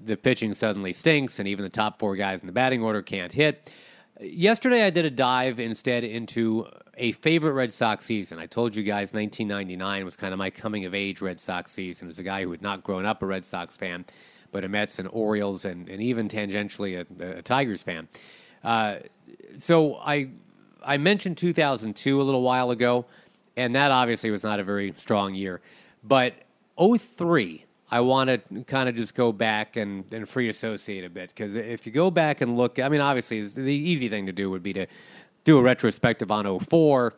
the 0.06 0.18
pitching 0.18 0.54
suddenly 0.54 0.94
stinks 0.94 1.40
and 1.40 1.48
even 1.48 1.64
the 1.64 1.70
top 1.70 2.00
four 2.00 2.16
guys 2.16 2.42
in 2.42 2.48
the 2.48 2.54
batting 2.54 2.82
order 2.82 3.02
can't 3.02 3.32
hit, 3.32 3.72
yesterday 4.20 4.86
I 4.86 4.90
did 4.90 5.06
a 5.06 5.12
dive 5.12 5.60
instead 5.60 6.04
into 6.04 6.68
a 6.96 7.14
favorite 7.14 7.54
Red 7.54 7.74
Sox 7.74 8.06
season. 8.06 8.40
I 8.40 8.46
told 8.46 8.76
you 8.76 8.84
guys 8.84 9.14
1999 9.14 10.06
was 10.06 10.16
kind 10.16 10.34
of 10.34 10.38
my 10.38 10.50
coming 10.50 10.86
of 10.86 10.94
age 10.94 11.22
Red 11.22 11.40
Sox 11.40 11.72
season 11.72 12.10
as 12.10 12.20
a 12.20 12.24
guy 12.24 12.44
who 12.44 12.52
had 12.52 12.62
not 12.62 12.84
grown 12.84 13.06
up 13.06 13.24
a 13.24 13.26
Red 13.26 13.46
Sox 13.46 13.76
fan, 13.76 14.06
but 14.52 14.64
a 14.64 14.70
Mets 14.70 15.00
and 15.00 15.10
Orioles 15.12 15.66
and, 15.66 15.90
and 15.90 16.02
even 16.02 16.28
tangentially 16.28 17.06
a, 17.20 17.38
a 17.38 17.42
Tigers 17.42 17.84
fan. 17.84 18.08
Uh, 18.64 18.98
so 19.58 19.96
I 19.98 20.30
I 20.86 20.98
mentioned 20.98 21.38
2002 21.38 22.22
a 22.22 22.24
little 22.24 22.42
while 22.42 22.72
ago, 22.72 23.06
and 23.58 23.76
that 23.76 23.92
obviously 23.92 24.32
was 24.32 24.44
not 24.44 24.60
a 24.60 24.64
very 24.64 24.94
strong 24.96 25.34
year. 25.34 25.62
But 26.04 26.34
03, 26.78 27.66
I 27.94 28.00
want 28.00 28.28
to 28.32 28.64
kind 28.64 28.90
of 28.90 28.96
just 28.96 29.14
go 29.14 29.32
back 29.32 29.76
and, 29.76 30.12
and 30.12 30.28
free 30.28 30.50
associate 30.50 31.06
a 31.06 31.12
bit 31.12 31.30
because 31.30 31.54
if 31.54 31.86
you 31.86 31.92
go 31.92 32.10
back 32.10 32.42
and 32.42 32.58
look, 32.58 32.80
I 32.80 32.90
mean, 32.90 33.02
obviously 33.02 33.46
the 33.46 33.72
easy 33.72 34.10
thing 34.10 34.26
to 34.26 34.32
do 34.32 34.50
would 34.50 34.64
be 34.64 34.74
to 34.74 34.88
do 35.44 35.60
a 35.60 35.62
retrospective 35.62 36.32
on 36.32 36.60
04 36.60 37.14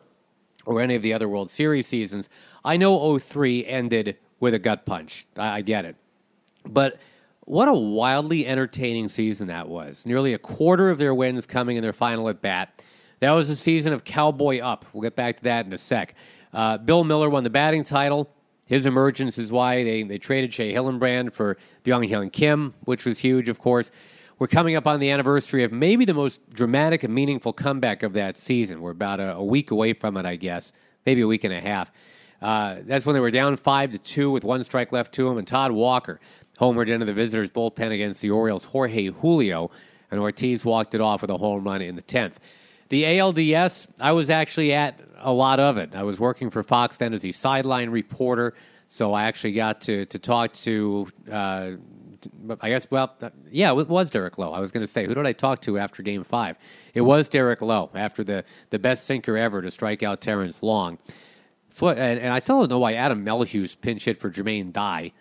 or 0.66 0.80
any 0.82 0.94
of 0.94 1.00
the 1.00 1.14
other 1.14 1.30
World 1.30 1.50
Series 1.50 1.86
seasons. 1.86 2.28
I 2.62 2.76
know 2.76 3.18
03 3.18 3.64
ended 3.64 4.18
with 4.38 4.52
a 4.52 4.58
gut 4.58 4.84
punch. 4.84 5.26
I, 5.38 5.48
I 5.48 5.60
get 5.62 5.86
it. 5.86 5.96
But 6.66 7.00
what 7.46 7.68
a 7.68 7.74
wildly 7.74 8.46
entertaining 8.46 9.08
season 9.08 9.46
that 9.46 9.70
was. 9.70 10.04
Nearly 10.04 10.34
a 10.34 10.38
quarter 10.38 10.90
of 10.90 10.98
their 10.98 11.14
wins 11.14 11.46
coming 11.46 11.78
in 11.78 11.82
their 11.82 11.94
final 11.94 12.28
at 12.28 12.42
bat. 12.42 12.82
That 13.20 13.30
was 13.30 13.48
a 13.48 13.56
season 13.56 13.94
of 13.94 14.04
cowboy 14.04 14.58
up. 14.58 14.84
We'll 14.92 15.04
get 15.04 15.16
back 15.16 15.38
to 15.38 15.44
that 15.44 15.64
in 15.64 15.72
a 15.72 15.78
sec. 15.78 16.14
Uh, 16.52 16.76
Bill 16.76 17.02
Mueller 17.02 17.30
won 17.30 17.44
the 17.44 17.50
batting 17.50 17.82
title. 17.82 18.28
His 18.66 18.84
emergence 18.84 19.38
is 19.38 19.52
why 19.52 19.84
they, 19.84 20.02
they 20.02 20.18
traded 20.18 20.52
Shea 20.52 20.74
Hillenbrand 20.74 21.32
for 21.32 21.56
Byung 21.84 22.10
Hyun 22.10 22.32
Kim, 22.32 22.74
which 22.84 23.04
was 23.04 23.20
huge, 23.20 23.48
of 23.48 23.58
course. 23.58 23.90
We're 24.38 24.48
coming 24.48 24.76
up 24.76 24.86
on 24.86 25.00
the 25.00 25.10
anniversary 25.10 25.64
of 25.64 25.72
maybe 25.72 26.04
the 26.04 26.12
most 26.12 26.50
dramatic 26.50 27.04
and 27.04 27.14
meaningful 27.14 27.52
comeback 27.52 28.02
of 28.02 28.12
that 28.14 28.36
season. 28.36 28.82
We're 28.82 28.90
about 28.90 29.20
a, 29.20 29.36
a 29.36 29.44
week 29.44 29.70
away 29.70 29.92
from 29.94 30.16
it, 30.16 30.26
I 30.26 30.36
guess, 30.36 30.72
maybe 31.06 31.22
a 31.22 31.26
week 31.26 31.44
and 31.44 31.54
a 31.54 31.60
half. 31.60 31.90
Uh, 32.42 32.76
that's 32.82 33.06
when 33.06 33.14
they 33.14 33.20
were 33.20 33.30
down 33.30 33.56
five 33.56 33.92
to 33.92 33.98
two 33.98 34.30
with 34.30 34.44
one 34.44 34.62
strike 34.62 34.92
left 34.92 35.14
to 35.14 35.28
them, 35.28 35.38
and 35.38 35.46
Todd 35.46 35.72
Walker 35.72 36.20
homered 36.60 36.88
into 36.88 37.06
the 37.06 37.14
visitors' 37.14 37.50
bullpen 37.50 37.92
against 37.92 38.20
the 38.20 38.30
Orioles' 38.30 38.64
Jorge 38.64 39.06
Julio, 39.06 39.70
and 40.10 40.20
Ortiz 40.20 40.64
walked 40.64 40.94
it 40.94 41.00
off 41.00 41.22
with 41.22 41.30
a 41.30 41.36
home 41.36 41.64
run 41.64 41.80
in 41.80 41.96
the 41.96 42.02
tenth. 42.02 42.38
The 42.88 43.02
ALDS, 43.04 43.88
I 43.98 44.12
was 44.12 44.30
actually 44.30 44.72
at 44.72 45.00
a 45.18 45.32
lot 45.32 45.58
of 45.58 45.76
it. 45.76 45.94
I 45.94 46.04
was 46.04 46.20
working 46.20 46.50
for 46.50 46.62
Fox 46.62 46.96
then 46.98 47.14
as 47.14 47.24
a 47.24 47.32
sideline 47.32 47.90
reporter, 47.90 48.54
so 48.88 49.12
I 49.12 49.24
actually 49.24 49.52
got 49.52 49.80
to 49.82 50.06
to 50.06 50.18
talk 50.18 50.52
to. 50.54 51.08
Uh, 51.30 51.70
I 52.60 52.70
guess, 52.70 52.88
well, 52.90 53.14
yeah, 53.50 53.78
it 53.78 53.88
was 53.88 54.10
Derek 54.10 54.36
Lowe. 54.36 54.52
I 54.52 54.58
was 54.58 54.72
going 54.72 54.84
to 54.84 54.90
say, 54.90 55.06
who 55.06 55.14
did 55.14 55.26
I 55.26 55.32
talk 55.32 55.60
to 55.62 55.78
after 55.78 56.02
Game 56.02 56.24
Five? 56.24 56.56
It 56.94 57.02
was 57.02 57.28
Derek 57.28 57.62
Lowe 57.62 57.90
after 57.94 58.24
the 58.24 58.44
the 58.70 58.78
best 58.78 59.04
sinker 59.04 59.36
ever 59.36 59.62
to 59.62 59.70
strike 59.70 60.02
out 60.02 60.20
Terrence 60.20 60.62
Long. 60.62 60.98
So, 61.70 61.88
and, 61.88 62.20
and 62.20 62.32
I 62.32 62.38
still 62.38 62.60
don't 62.60 62.70
know 62.70 62.78
why 62.78 62.94
Adam 62.94 63.24
Melhuse 63.24 63.78
pinch 63.78 64.04
hit 64.06 64.18
for 64.18 64.30
Jermaine 64.30 64.72
Dye. 64.72 65.12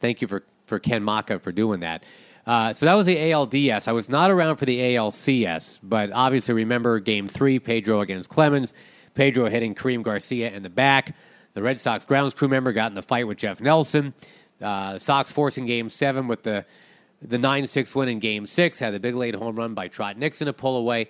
Thank 0.00 0.22
you 0.22 0.28
for 0.28 0.44
for 0.66 0.78
Ken 0.78 1.02
Macha 1.02 1.38
for 1.38 1.52
doing 1.52 1.80
that. 1.80 2.04
Uh, 2.48 2.72
so 2.72 2.86
that 2.86 2.94
was 2.94 3.06
the 3.06 3.14
ALDS. 3.14 3.88
I 3.88 3.92
was 3.92 4.08
not 4.08 4.30
around 4.30 4.56
for 4.56 4.64
the 4.64 4.78
ALCS, 4.78 5.80
but 5.82 6.10
obviously 6.12 6.54
remember 6.54 6.98
Game 6.98 7.28
Three, 7.28 7.58
Pedro 7.58 8.00
against 8.00 8.30
Clemens. 8.30 8.72
Pedro 9.12 9.50
hitting 9.50 9.74
Karim 9.74 10.02
Garcia 10.02 10.50
in 10.50 10.62
the 10.62 10.70
back. 10.70 11.14
The 11.52 11.60
Red 11.60 11.78
Sox 11.78 12.06
grounds 12.06 12.32
crew 12.32 12.48
member 12.48 12.72
got 12.72 12.90
in 12.90 12.94
the 12.94 13.02
fight 13.02 13.26
with 13.26 13.36
Jeff 13.36 13.60
Nelson. 13.60 14.14
Uh, 14.62 14.94
the 14.94 14.98
Sox 14.98 15.30
forcing 15.30 15.66
Game 15.66 15.90
Seven 15.90 16.26
with 16.26 16.42
the 16.42 16.64
the 17.20 17.36
nine 17.36 17.66
six 17.66 17.94
win 17.94 18.08
in 18.08 18.18
Game 18.18 18.46
Six 18.46 18.78
had 18.78 18.94
the 18.94 19.00
big 19.00 19.14
late 19.14 19.34
home 19.34 19.56
run 19.56 19.74
by 19.74 19.88
Trot 19.88 20.16
Nixon 20.16 20.46
to 20.46 20.54
pull 20.54 20.78
away. 20.78 21.08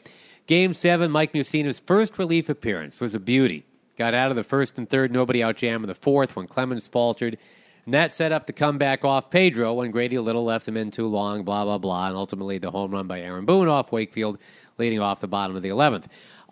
Game 0.48 0.74
Seven, 0.74 1.12
Mike 1.12 1.34
Mussina's 1.34 1.78
first 1.78 2.18
relief 2.18 2.48
appearance 2.48 2.98
was 2.98 3.14
a 3.14 3.20
beauty. 3.20 3.64
Got 3.96 4.12
out 4.12 4.30
of 4.30 4.36
the 4.36 4.42
first 4.42 4.76
and 4.76 4.90
third, 4.90 5.12
nobody 5.12 5.40
out 5.44 5.56
jam 5.56 5.84
in 5.84 5.88
the 5.88 5.94
fourth 5.94 6.34
when 6.34 6.48
Clemens 6.48 6.88
faltered. 6.88 7.38
And 7.88 7.94
that 7.94 8.12
set 8.12 8.32
up 8.32 8.46
the 8.46 8.52
comeback 8.52 9.02
off 9.02 9.30
Pedro 9.30 9.72
when 9.72 9.90
Grady 9.90 10.18
Little 10.18 10.44
left 10.44 10.68
him 10.68 10.76
in 10.76 10.90
too 10.90 11.06
long, 11.06 11.42
blah, 11.42 11.64
blah, 11.64 11.78
blah. 11.78 12.08
And 12.08 12.16
ultimately 12.18 12.58
the 12.58 12.70
home 12.70 12.90
run 12.90 13.06
by 13.06 13.22
Aaron 13.22 13.46
Boone 13.46 13.66
off 13.66 13.92
Wakefield, 13.92 14.36
leading 14.76 15.00
off 15.00 15.20
the 15.20 15.26
bottom 15.26 15.56
of 15.56 15.62
the 15.62 15.70
11th. 15.70 16.04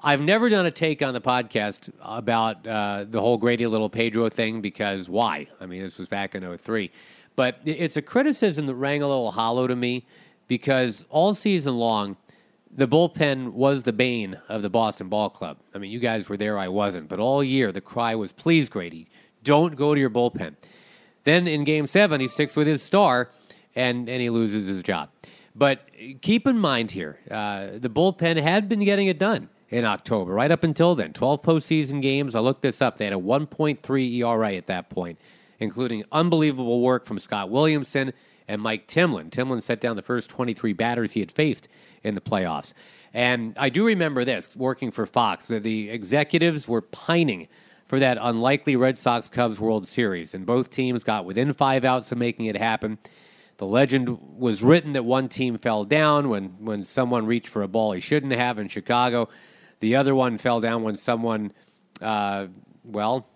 I've 0.03 0.23
never 0.23 0.49
done 0.49 0.65
a 0.65 0.71
take 0.71 1.03
on 1.03 1.13
the 1.13 1.21
podcast 1.21 1.93
about 2.01 2.67
uh, 2.67 3.05
the 3.07 3.21
whole 3.21 3.37
Grady 3.37 3.67
Little 3.67 3.91
Pedro 3.91 4.31
thing 4.31 4.63
because 4.63 5.11
why? 5.11 5.47
I 5.61 5.67
mean, 5.67 5.83
this 5.83 5.99
was 5.99 6.09
back 6.09 6.35
in 6.35 6.57
03. 6.57 6.91
But 7.35 7.61
it's 7.67 7.99
a 7.99 8.03
criticism 8.03 8.65
that 8.65 8.75
rang 8.77 9.03
a 9.03 9.07
little 9.07 9.31
hollow 9.31 9.67
to 9.67 9.77
me 9.77 10.07
because 10.49 11.05
all 11.11 11.35
season 11.35 11.77
long, 11.77 12.17
the 12.75 12.89
bullpen 12.89 13.53
was 13.53 13.83
the 13.83 13.93
bane 13.93 14.41
of 14.49 14.63
the 14.63 14.71
Boston 14.71 15.11
Ball 15.11 15.29
Club. 15.29 15.59
I 15.75 15.79
mean, 15.81 15.91
you 15.91 15.99
guys 15.99 16.31
were 16.31 16.39
there, 16.39 16.59
I 16.59 16.69
wasn't. 16.69 17.11
But 17.11 17.21
all 17.21 17.45
year, 17.45 17.73
the 17.73 17.83
cry 17.83 18.15
was, 18.15 18.33
please, 18.33 18.71
Grady, 18.71 19.07
don't 19.43 19.77
go 19.77 19.95
to 19.95 20.01
your 20.01 20.09
bullpen. 20.09 20.55
Then 21.27 21.49
in 21.49 21.65
game 21.65 21.89
seven, 21.89 22.21
he 22.21 22.29
sticks 22.29 22.55
with 22.55 22.69
his 22.69 22.83
star 22.83 23.31
and, 23.75 24.09
and 24.09 24.23
he 24.23 24.31
loses 24.31 24.69
his 24.69 24.81
job. 24.85 25.11
But 25.57 25.81
keep 26.23 26.47
in 26.47 26.57
mind 26.57 26.93
here, 26.93 27.19
uh, 27.29 27.79
the 27.79 27.91
bullpen 27.91 28.41
had 28.41 28.69
been 28.69 28.85
getting 28.85 29.09
it 29.09 29.19
done 29.19 29.49
in 29.69 29.85
October, 29.85 30.33
right 30.33 30.53
up 30.53 30.63
until 30.63 30.95
then. 30.95 31.13
12 31.13 31.43
postseason 31.43 32.01
games. 32.01 32.37
I 32.37 32.41
looked 32.41 32.63
this 32.63 32.81
up. 32.81 32.97
They 32.97 33.07
had 33.07 33.13
a 33.13 33.19
1.3 33.19 34.17
ERA 34.19 34.55
at 34.55 34.69
that 34.69 34.89
point, 34.89 35.19
including 35.59 36.05
unbelievable 36.13 36.81
work 36.81 37.07
from 37.07 37.19
Scott 37.19 37.51
Williamson 37.51 38.13
and 38.47 38.63
Mike 38.63 38.87
Timlin. 38.87 39.29
Timlin 39.29 39.61
set 39.61 39.81
down 39.81 39.97
the 39.97 40.03
first 40.03 40.31
23 40.31 40.75
batters 40.75 41.11
he 41.11 41.19
had 41.19 41.33
faced 41.33 41.67
in 42.05 42.15
the 42.15 42.21
playoffs. 42.21 42.73
And 43.13 43.57
I 43.59 43.69
do 43.69 43.85
remember 43.85 44.25
this 44.25 44.55
working 44.55 44.93
for 44.93 45.07
Fox 45.07 45.49
that 45.49 45.65
the 45.65 45.91
executives 45.91 46.69
were 46.69 46.83
pining 46.83 47.49
for 47.87 47.99
that 47.99 48.19
unlikely 48.21 48.77
Red 48.77 48.99
Sox 48.99 49.29
Cubs 49.29 49.61
World 49.61 49.87
Series, 49.87 50.35
and 50.35 50.45
both 50.45 50.71
teams 50.71 51.05
got 51.05 51.25
within 51.25 51.53
five 51.53 51.85
outs 51.85 52.11
of 52.13 52.19
making 52.19 52.47
it 52.47 52.57
happen. 52.57 52.99
The 53.59 53.67
legend 53.67 54.19
was 54.37 54.63
written 54.63 54.93
that 54.95 55.05
one 55.05 55.29
team 55.29 55.57
fell 55.57 55.85
down 55.85 56.29
when, 56.29 56.49
when 56.59 56.85
someone 56.85 57.27
reached 57.27 57.49
for 57.49 57.63
a 57.63 57.69
ball 57.69 57.93
he 57.93 58.01
shouldn't 58.01 58.33
have 58.33 58.59
in 58.59 58.69
Chicago. 58.69 59.29
The 59.81 59.97
other 59.97 60.15
one 60.15 60.37
fell 60.37 60.61
down 60.61 60.83
when 60.83 60.97
someone, 60.97 61.53
uh, 62.03 62.49
well, 62.85 63.27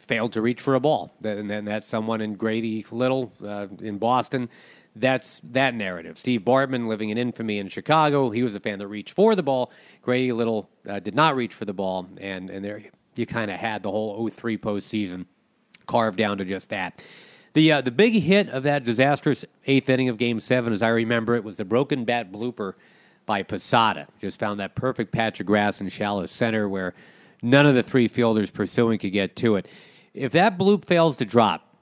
failed 0.00 0.32
to 0.32 0.40
reach 0.40 0.60
for 0.60 0.74
a 0.74 0.80
ball. 0.80 1.14
And 1.22 1.50
then 1.50 1.66
that 1.66 1.84
someone 1.84 2.20
in 2.20 2.34
Grady 2.34 2.86
Little 2.90 3.32
uh, 3.44 3.66
in 3.80 3.98
Boston. 3.98 4.48
That's 4.94 5.40
that 5.44 5.74
narrative. 5.74 6.18
Steve 6.18 6.42
Bartman, 6.42 6.86
living 6.86 7.08
in 7.08 7.16
infamy 7.16 7.58
in 7.58 7.68
Chicago, 7.68 8.28
he 8.28 8.42
was 8.42 8.54
a 8.54 8.60
fan 8.60 8.78
that 8.78 8.88
reached 8.88 9.14
for 9.14 9.34
the 9.34 9.42
ball. 9.42 9.72
Grady 10.02 10.32
Little 10.32 10.68
uh, 10.86 11.00
did 11.00 11.14
not 11.14 11.34
reach 11.34 11.54
for 11.54 11.64
the 11.64 11.72
ball, 11.72 12.08
and 12.18 12.50
and 12.50 12.62
there 12.62 12.82
you 13.16 13.26
kind 13.26 13.50
of 13.50 13.58
had 13.58 13.82
the 13.82 13.90
whole 13.90 14.28
03 14.28 14.58
postseason 14.58 15.26
carved 15.86 16.18
down 16.18 16.38
to 16.38 16.44
just 16.44 16.70
that. 16.70 17.02
The 17.54 17.72
uh, 17.72 17.80
the 17.82 17.90
big 17.90 18.14
hit 18.14 18.48
of 18.48 18.62
that 18.62 18.84
disastrous 18.84 19.44
eighth 19.66 19.88
inning 19.90 20.08
of 20.08 20.16
Game 20.16 20.40
Seven, 20.40 20.72
as 20.72 20.82
I 20.82 20.88
remember 20.88 21.34
it, 21.34 21.44
was 21.44 21.58
the 21.58 21.64
broken 21.64 22.04
bat 22.04 22.32
blooper 22.32 22.74
by 23.26 23.42
Posada. 23.42 24.06
Just 24.20 24.38
found 24.40 24.58
that 24.60 24.74
perfect 24.74 25.12
patch 25.12 25.40
of 25.40 25.46
grass 25.46 25.80
in 25.80 25.88
shallow 25.88 26.24
center 26.26 26.68
where 26.68 26.94
none 27.42 27.66
of 27.66 27.74
the 27.74 27.82
three 27.82 28.08
fielders 28.08 28.50
pursuing 28.50 28.98
could 28.98 29.12
get 29.12 29.36
to 29.36 29.56
it. 29.56 29.68
If 30.14 30.32
that 30.32 30.58
bloop 30.58 30.86
fails 30.86 31.16
to 31.18 31.24
drop, 31.24 31.76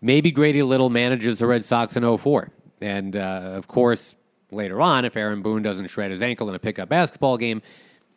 maybe 0.00 0.30
Grady 0.30 0.62
Little 0.62 0.90
manages 0.90 1.38
the 1.38 1.46
Red 1.46 1.64
Sox 1.64 1.96
in 1.96 2.18
04. 2.18 2.50
And 2.80 3.16
uh, 3.16 3.52
of 3.54 3.68
course, 3.68 4.14
later 4.50 4.80
on, 4.80 5.04
if 5.04 5.16
Aaron 5.16 5.42
Boone 5.42 5.62
doesn't 5.62 5.88
shred 5.88 6.10
his 6.10 6.22
ankle 6.22 6.48
in 6.48 6.54
a 6.54 6.58
pickup 6.58 6.88
basketball 6.88 7.36
game, 7.36 7.62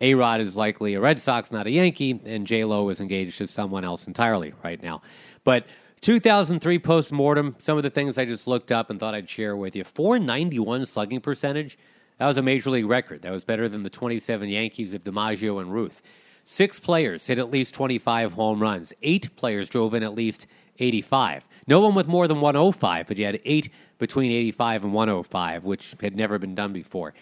a 0.03 0.13
Rod 0.15 0.41
is 0.41 0.57
likely 0.57 0.95
a 0.95 0.99
Red 0.99 1.19
Sox, 1.21 1.49
not 1.49 1.65
a 1.65 1.71
Yankee, 1.71 2.19
and 2.25 2.45
J 2.45 2.65
Lo 2.65 2.89
is 2.89 2.99
engaged 2.99 3.37
to 3.37 3.47
someone 3.47 3.85
else 3.85 4.05
entirely 4.05 4.53
right 4.61 4.83
now. 4.83 5.01
But 5.45 5.65
2003 6.01 6.77
post 6.79 7.13
mortem, 7.13 7.55
some 7.57 7.77
of 7.77 7.83
the 7.83 7.89
things 7.89 8.17
I 8.17 8.25
just 8.25 8.45
looked 8.45 8.69
up 8.69 8.89
and 8.89 8.99
thought 8.99 9.15
I'd 9.15 9.29
share 9.29 9.55
with 9.55 9.77
you. 9.77 9.85
491 9.85 10.85
slugging 10.85 11.21
percentage. 11.21 11.77
That 12.17 12.27
was 12.27 12.37
a 12.37 12.41
major 12.41 12.69
league 12.69 12.85
record. 12.85 13.21
That 13.21 13.31
was 13.31 13.45
better 13.45 13.69
than 13.69 13.83
the 13.83 13.89
27 13.89 14.49
Yankees 14.49 14.93
of 14.93 15.05
DiMaggio 15.05 15.61
and 15.61 15.71
Ruth. 15.71 16.01
Six 16.43 16.81
players 16.81 17.25
hit 17.25 17.39
at 17.39 17.49
least 17.49 17.73
25 17.73 18.33
home 18.33 18.61
runs. 18.61 18.91
Eight 19.03 19.33
players 19.37 19.69
drove 19.69 19.93
in 19.93 20.03
at 20.03 20.15
least 20.15 20.47
85. 20.79 21.47
No 21.67 21.79
one 21.79 21.95
with 21.95 22.07
more 22.07 22.27
than 22.27 22.41
105, 22.41 23.07
but 23.07 23.17
you 23.17 23.25
had 23.25 23.39
eight 23.45 23.69
between 23.99 24.33
85 24.33 24.83
and 24.83 24.93
105, 24.93 25.63
which 25.63 25.95
had 26.01 26.17
never 26.17 26.37
been 26.37 26.55
done 26.55 26.73
before. 26.73 27.13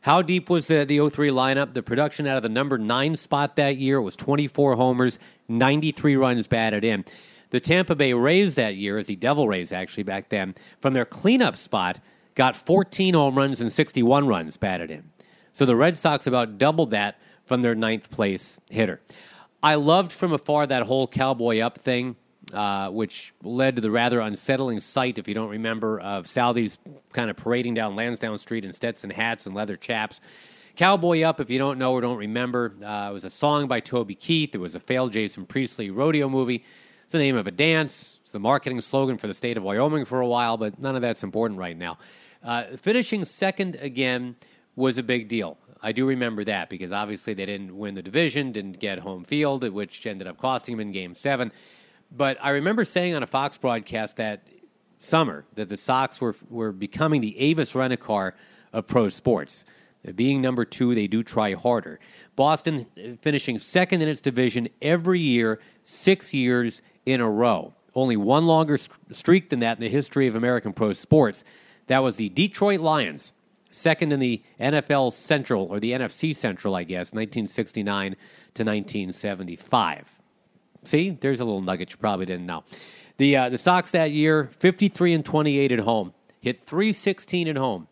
How 0.00 0.22
deep 0.22 0.48
was 0.48 0.68
the, 0.68 0.84
the 0.84 1.08
03 1.08 1.30
lineup? 1.30 1.74
The 1.74 1.82
production 1.82 2.26
out 2.26 2.36
of 2.36 2.42
the 2.42 2.48
number 2.48 2.78
nine 2.78 3.16
spot 3.16 3.56
that 3.56 3.76
year 3.76 4.00
was 4.00 4.16
24 4.16 4.76
homers, 4.76 5.18
93 5.48 6.16
runs 6.16 6.46
batted 6.46 6.84
in. 6.84 7.04
The 7.50 7.60
Tampa 7.60 7.96
Bay 7.96 8.12
Rays 8.12 8.54
that 8.56 8.76
year, 8.76 8.98
as 8.98 9.06
the 9.06 9.16
Devil 9.16 9.48
Rays 9.48 9.72
actually 9.72 10.02
back 10.02 10.28
then, 10.28 10.54
from 10.80 10.92
their 10.94 11.04
cleanup 11.04 11.56
spot, 11.56 11.98
got 12.34 12.54
14 12.54 13.14
home 13.14 13.36
runs 13.36 13.60
and 13.60 13.72
61 13.72 14.26
runs 14.28 14.56
batted 14.56 14.90
in. 14.90 15.10
So 15.52 15.64
the 15.64 15.74
Red 15.74 15.98
Sox 15.98 16.26
about 16.26 16.58
doubled 16.58 16.90
that 16.92 17.18
from 17.44 17.62
their 17.62 17.74
ninth 17.74 18.10
place 18.10 18.60
hitter. 18.70 19.00
I 19.62 19.74
loved 19.74 20.12
from 20.12 20.32
afar 20.32 20.66
that 20.66 20.84
whole 20.84 21.08
cowboy 21.08 21.58
up 21.58 21.78
thing, 21.78 22.14
uh, 22.52 22.90
which 22.90 23.34
led 23.42 23.76
to 23.76 23.82
the 23.82 23.90
rather 23.90 24.20
unsettling 24.20 24.80
sight, 24.80 25.18
if 25.18 25.28
you 25.28 25.34
don't 25.34 25.50
remember, 25.50 26.00
of 26.00 26.26
Southies 26.26 26.78
kind 27.12 27.30
of 27.30 27.36
parading 27.36 27.74
down 27.74 27.96
Lansdowne 27.96 28.38
Street 28.38 28.64
in 28.64 28.72
Stetson 28.72 29.10
hats 29.10 29.46
and 29.46 29.54
leather 29.54 29.76
chaps. 29.76 30.20
Cowboy 30.76 31.22
Up, 31.22 31.40
if 31.40 31.50
you 31.50 31.58
don't 31.58 31.78
know 31.78 31.92
or 31.92 32.00
don't 32.00 32.18
remember, 32.18 32.74
uh, 32.84 33.08
it 33.10 33.12
was 33.12 33.24
a 33.24 33.30
song 33.30 33.66
by 33.66 33.80
Toby 33.80 34.14
Keith. 34.14 34.54
It 34.54 34.58
was 34.58 34.74
a 34.74 34.80
failed 34.80 35.12
Jason 35.12 35.44
Priestley 35.44 35.90
rodeo 35.90 36.28
movie. 36.28 36.64
It's 37.02 37.12
the 37.12 37.18
name 37.18 37.36
of 37.36 37.46
a 37.46 37.50
dance. 37.50 38.20
It's 38.22 38.32
the 38.32 38.38
marketing 38.38 38.80
slogan 38.80 39.18
for 39.18 39.26
the 39.26 39.34
state 39.34 39.56
of 39.56 39.62
Wyoming 39.62 40.04
for 40.04 40.20
a 40.20 40.26
while, 40.26 40.56
but 40.56 40.78
none 40.78 40.94
of 40.94 41.02
that's 41.02 41.22
important 41.22 41.58
right 41.58 41.76
now. 41.76 41.98
Uh, 42.44 42.64
finishing 42.76 43.24
second 43.24 43.76
again 43.80 44.36
was 44.76 44.98
a 44.98 45.02
big 45.02 45.26
deal. 45.26 45.58
I 45.82 45.92
do 45.92 46.06
remember 46.06 46.44
that 46.44 46.70
because 46.70 46.92
obviously 46.92 47.34
they 47.34 47.46
didn't 47.46 47.76
win 47.76 47.94
the 47.94 48.02
division, 48.02 48.52
didn't 48.52 48.78
get 48.78 48.98
home 48.98 49.24
field, 49.24 49.68
which 49.68 50.06
ended 50.06 50.26
up 50.26 50.38
costing 50.38 50.76
them 50.76 50.88
in 50.88 50.92
game 50.92 51.14
seven. 51.14 51.52
But 52.10 52.38
I 52.42 52.50
remember 52.50 52.84
saying 52.84 53.14
on 53.14 53.22
a 53.22 53.26
Fox 53.26 53.58
broadcast 53.58 54.16
that 54.16 54.46
summer 55.00 55.44
that 55.54 55.68
the 55.68 55.76
Sox 55.76 56.20
were, 56.20 56.34
were 56.48 56.72
becoming 56.72 57.20
the 57.20 57.38
Avis 57.38 57.74
Rent-A-Car 57.74 58.34
of 58.72 58.86
pro 58.86 59.08
sports. 59.08 59.64
Being 60.14 60.40
number 60.40 60.64
two, 60.64 60.94
they 60.94 61.06
do 61.06 61.22
try 61.22 61.54
harder. 61.54 61.98
Boston 62.36 62.86
uh, 62.96 63.16
finishing 63.20 63.58
second 63.58 64.00
in 64.00 64.08
its 64.08 64.20
division 64.20 64.68
every 64.80 65.20
year, 65.20 65.60
six 65.84 66.32
years 66.32 66.82
in 67.04 67.20
a 67.20 67.28
row. 67.28 67.74
Only 67.94 68.16
one 68.16 68.46
longer 68.46 68.78
streak 69.10 69.50
than 69.50 69.60
that 69.60 69.76
in 69.78 69.82
the 69.82 69.88
history 69.88 70.28
of 70.28 70.36
American 70.36 70.72
pro 70.72 70.92
sports. 70.92 71.44
That 71.88 71.98
was 71.98 72.16
the 72.16 72.28
Detroit 72.28 72.80
Lions, 72.80 73.32
second 73.70 74.12
in 74.12 74.20
the 74.20 74.42
NFL 74.60 75.12
Central, 75.12 75.64
or 75.64 75.80
the 75.80 75.92
NFC 75.92 76.34
Central, 76.34 76.74
I 76.74 76.84
guess, 76.84 77.12
1969 77.12 78.12
to 78.54 78.64
1975. 78.64 80.17
See, 80.84 81.10
there's 81.10 81.40
a 81.40 81.44
little 81.44 81.60
nugget 81.60 81.90
you 81.90 81.96
probably 81.96 82.26
didn't 82.26 82.46
know. 82.46 82.64
The, 83.16 83.36
uh, 83.36 83.48
the 83.48 83.58
Sox 83.58 83.90
that 83.90 84.12
year, 84.12 84.48
53 84.58 85.14
and 85.14 85.24
28 85.24 85.72
at 85.72 85.78
home, 85.80 86.14
hit 86.40 86.62
316 86.64 87.48
at 87.48 87.56
home 87.56 87.88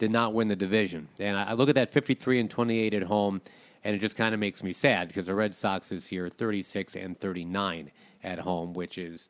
did 0.00 0.10
not 0.10 0.32
win 0.32 0.48
the 0.48 0.56
division. 0.56 1.06
And 1.20 1.36
I 1.36 1.52
look 1.52 1.68
at 1.68 1.74
that 1.76 1.90
53 1.90 2.40
and 2.40 2.50
28 2.50 2.94
at 2.94 3.02
home, 3.02 3.42
and 3.84 3.94
it 3.94 4.00
just 4.00 4.16
kind 4.16 4.34
of 4.34 4.40
makes 4.40 4.62
me 4.62 4.72
sad 4.72 5.08
because 5.08 5.26
the 5.26 5.34
Red 5.34 5.54
Sox 5.54 5.92
is 5.92 6.06
here 6.06 6.28
36 6.28 6.96
and 6.96 7.20
39 7.20 7.92
at 8.24 8.38
home, 8.38 8.72
which 8.72 8.96
is, 8.96 9.28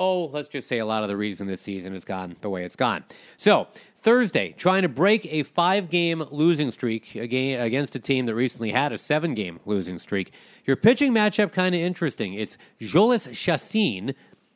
oh, 0.00 0.30
let's 0.32 0.48
just 0.48 0.66
say 0.66 0.78
a 0.78 0.86
lot 0.86 1.02
of 1.02 1.10
the 1.10 1.16
reason 1.16 1.46
this 1.46 1.60
season 1.60 1.92
has 1.92 2.06
gone 2.06 2.34
the 2.40 2.48
way 2.48 2.64
it's 2.64 2.74
gone. 2.74 3.04
So, 3.36 3.68
Thursday, 4.02 4.54
trying 4.56 4.80
to 4.80 4.88
break 4.88 5.30
a 5.30 5.42
five 5.42 5.90
game 5.90 6.24
losing 6.30 6.70
streak 6.70 7.14
against 7.14 7.94
a 7.94 7.98
team 7.98 8.24
that 8.24 8.34
recently 8.34 8.70
had 8.70 8.92
a 8.92 8.98
seven 8.98 9.34
game 9.34 9.60
losing 9.66 9.98
streak. 9.98 10.32
Your 10.64 10.76
pitching 10.76 11.12
matchup 11.12 11.52
kind 11.52 11.74
of 11.74 11.82
interesting. 11.82 12.32
It's 12.32 12.56
Jhoulys 12.80 13.28
Chacin, 13.34 14.14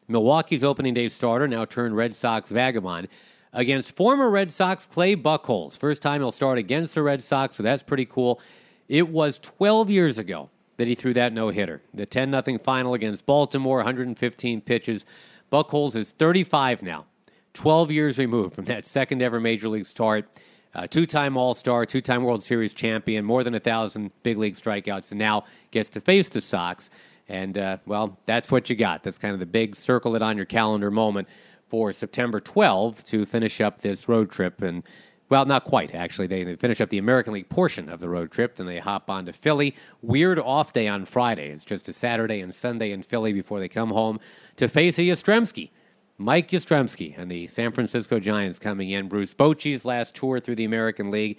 Milwaukee's 0.09 0.65
opening 0.65 0.95
day 0.95 1.11
starter, 1.11 1.47
now 1.47 1.67
turned 1.67 1.95
Red 1.95 2.17
Sox 2.17 2.51
vagabond 2.51 3.09
against 3.53 3.95
former 3.95 4.31
Red 4.31 4.51
Sox 4.51 4.87
Clay 4.87 5.15
Buchholz. 5.15 5.77
First 5.77 6.01
time 6.01 6.23
he'll 6.23 6.33
start 6.33 6.57
against 6.57 6.95
the 6.95 7.03
Red 7.03 7.23
Sox, 7.23 7.57
so 7.57 7.63
that's 7.63 7.83
pretty 7.83 8.07
cool. 8.07 8.41
It 8.89 9.11
was 9.11 9.39
12 9.41 9.91
years 9.91 10.19
ago 10.19 10.49
that 10.77 10.89
he 10.89 10.95
threw 10.95 11.15
that 11.15 11.33
no 11.33 11.51
hitter. 11.51 11.83
The 11.93 12.07
10 12.07 12.31
0 12.31 12.59
final 12.59 12.95
against 12.95 13.27
Baltimore, 13.27 13.77
115 13.79 14.61
pitches. 14.63 15.05
Buchholz 15.55 15.95
is 15.95 16.11
35 16.11 16.83
now, 16.83 17.07
12 17.53 17.93
years 17.93 18.19
removed 18.19 18.57
from 18.57 18.65
that 18.65 18.87
second 18.87 19.23
ever 19.23 19.39
major 19.39 19.69
league 19.69 19.87
start. 19.87 20.27
Uh, 20.75 20.89
two 20.89 21.07
time 21.07 21.37
All 21.37 21.55
Star, 21.55 21.87
two 21.87 22.01
time 22.01 22.25
World 22.25 22.43
Series 22.43 22.75
champion, 22.75 23.25
more 23.25 23.45
than 23.45 23.55
a 23.55 23.61
thousand 23.61 24.11
big 24.25 24.37
league 24.37 24.55
strikeouts, 24.55 25.13
and 25.13 25.21
now 25.21 25.45
gets 25.71 25.89
to 25.91 26.01
face 26.01 26.29
the 26.29 26.41
Sox. 26.41 26.91
And, 27.29 27.57
uh, 27.57 27.77
well, 27.87 28.19
that's 28.27 28.51
what 28.51 28.69
you 28.69 28.75
got. 28.75 29.05
That's 29.05 29.17
kind 29.17 29.33
of 29.33 29.39
the 29.39 29.47
big 29.47 29.77
circle 29.77 30.17
it 30.17 30.23
on 30.23 30.37
your 30.37 30.45
calendar 30.45 30.91
moment 30.91 31.29
for 31.69 31.93
September 31.93 32.41
12 32.41 33.05
to 33.05 33.25
finish 33.25 33.61
up 33.61 33.81
this 33.81 34.09
road 34.09 34.33
trip. 34.33 34.61
And, 34.61 34.83
well, 35.29 35.47
not 35.47 35.65
quite, 35.65 35.95
actually. 35.95 36.27
They, 36.27 36.45
they 36.45 36.57
finish 36.57 36.81
up 36.81 36.91
the 36.91 36.99
American 36.99 37.33
League 37.33 37.49
portion 37.49 37.89
of 37.89 38.01
the 38.01 38.09
road 38.09 38.31
trip, 38.31 38.57
then 38.57 38.67
they 38.67 38.79
hop 38.79 39.09
on 39.09 39.27
to 39.27 39.33
Philly. 39.33 39.75
Weird 40.03 40.39
off 40.39 40.73
day 40.73 40.87
on 40.87 41.07
Friday. 41.07 41.49
It's 41.49 41.65
just 41.65 41.89
a 41.89 41.93
Saturday 41.93 42.41
and 42.41 42.55
Sunday 42.55 42.93
in 42.93 43.03
Philly 43.03 43.33
before 43.33 43.59
they 43.59 43.69
come 43.69 43.91
home 43.91 44.21
to 44.57 44.69
face 44.69 44.99
a 44.99 45.03
Yastrzemski. 45.03 45.71
Mike 46.19 46.51
Yastrzemski 46.51 47.15
and 47.19 47.31
the 47.31 47.49
San 47.49 47.73
Francisco 47.73 48.21
Giants 48.21 48.59
coming 48.59 48.91
in. 48.91 49.09
Bruce 49.09 49.35
Bochy's 49.35 49.85
last 49.85 50.15
tour 50.15 50.39
through 50.39 50.55
the 50.57 50.65
American 50.65 51.11
League. 51.11 51.39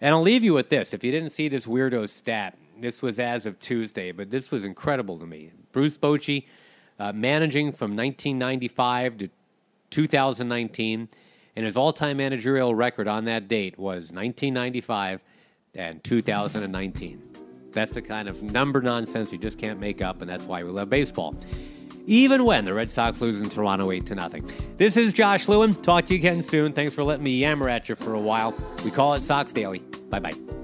And 0.00 0.14
I'll 0.14 0.22
leave 0.22 0.44
you 0.44 0.52
with 0.52 0.68
this. 0.68 0.94
If 0.94 1.02
you 1.02 1.10
didn't 1.10 1.30
see 1.30 1.48
this 1.48 1.66
weirdo 1.66 2.08
stat, 2.08 2.56
this 2.78 3.02
was 3.02 3.18
as 3.18 3.46
of 3.46 3.58
Tuesday, 3.58 4.12
but 4.12 4.30
this 4.30 4.50
was 4.50 4.64
incredible 4.64 5.18
to 5.18 5.26
me. 5.26 5.50
Bruce 5.72 5.96
Bochy, 5.96 6.46
uh, 6.98 7.12
managing 7.12 7.72
from 7.72 7.96
1995 7.96 9.18
to 9.18 9.28
2019, 9.90 11.08
and 11.56 11.64
his 11.64 11.76
all 11.76 11.92
time 11.92 12.16
managerial 12.16 12.74
record 12.74 13.08
on 13.08 13.24
that 13.26 13.48
date 13.48 13.78
was 13.78 14.12
1995 14.12 15.20
and 15.74 16.02
2019. 16.04 17.22
That's 17.72 17.92
the 17.92 18.02
kind 18.02 18.28
of 18.28 18.42
number 18.42 18.80
nonsense 18.80 19.32
you 19.32 19.38
just 19.38 19.58
can't 19.58 19.80
make 19.80 20.00
up, 20.00 20.20
and 20.20 20.30
that's 20.30 20.44
why 20.44 20.62
we 20.62 20.70
love 20.70 20.88
baseball. 20.88 21.34
Even 22.06 22.44
when 22.44 22.64
the 22.64 22.74
Red 22.74 22.90
Sox 22.90 23.20
lose 23.20 23.40
in 23.40 23.48
Toronto 23.48 23.90
8 23.90 24.06
to 24.06 24.14
nothing. 24.14 24.48
This 24.76 24.96
is 24.96 25.12
Josh 25.12 25.48
Lewin. 25.48 25.74
Talk 25.74 26.06
to 26.06 26.14
you 26.14 26.18
again 26.18 26.42
soon. 26.42 26.72
Thanks 26.72 26.94
for 26.94 27.02
letting 27.02 27.24
me 27.24 27.32
yammer 27.38 27.68
at 27.68 27.88
you 27.88 27.94
for 27.94 28.14
a 28.14 28.20
while. 28.20 28.54
We 28.84 28.90
call 28.90 29.14
it 29.14 29.22
Sox 29.22 29.52
Daily. 29.52 29.80
Bye 30.10 30.20
bye. 30.20 30.63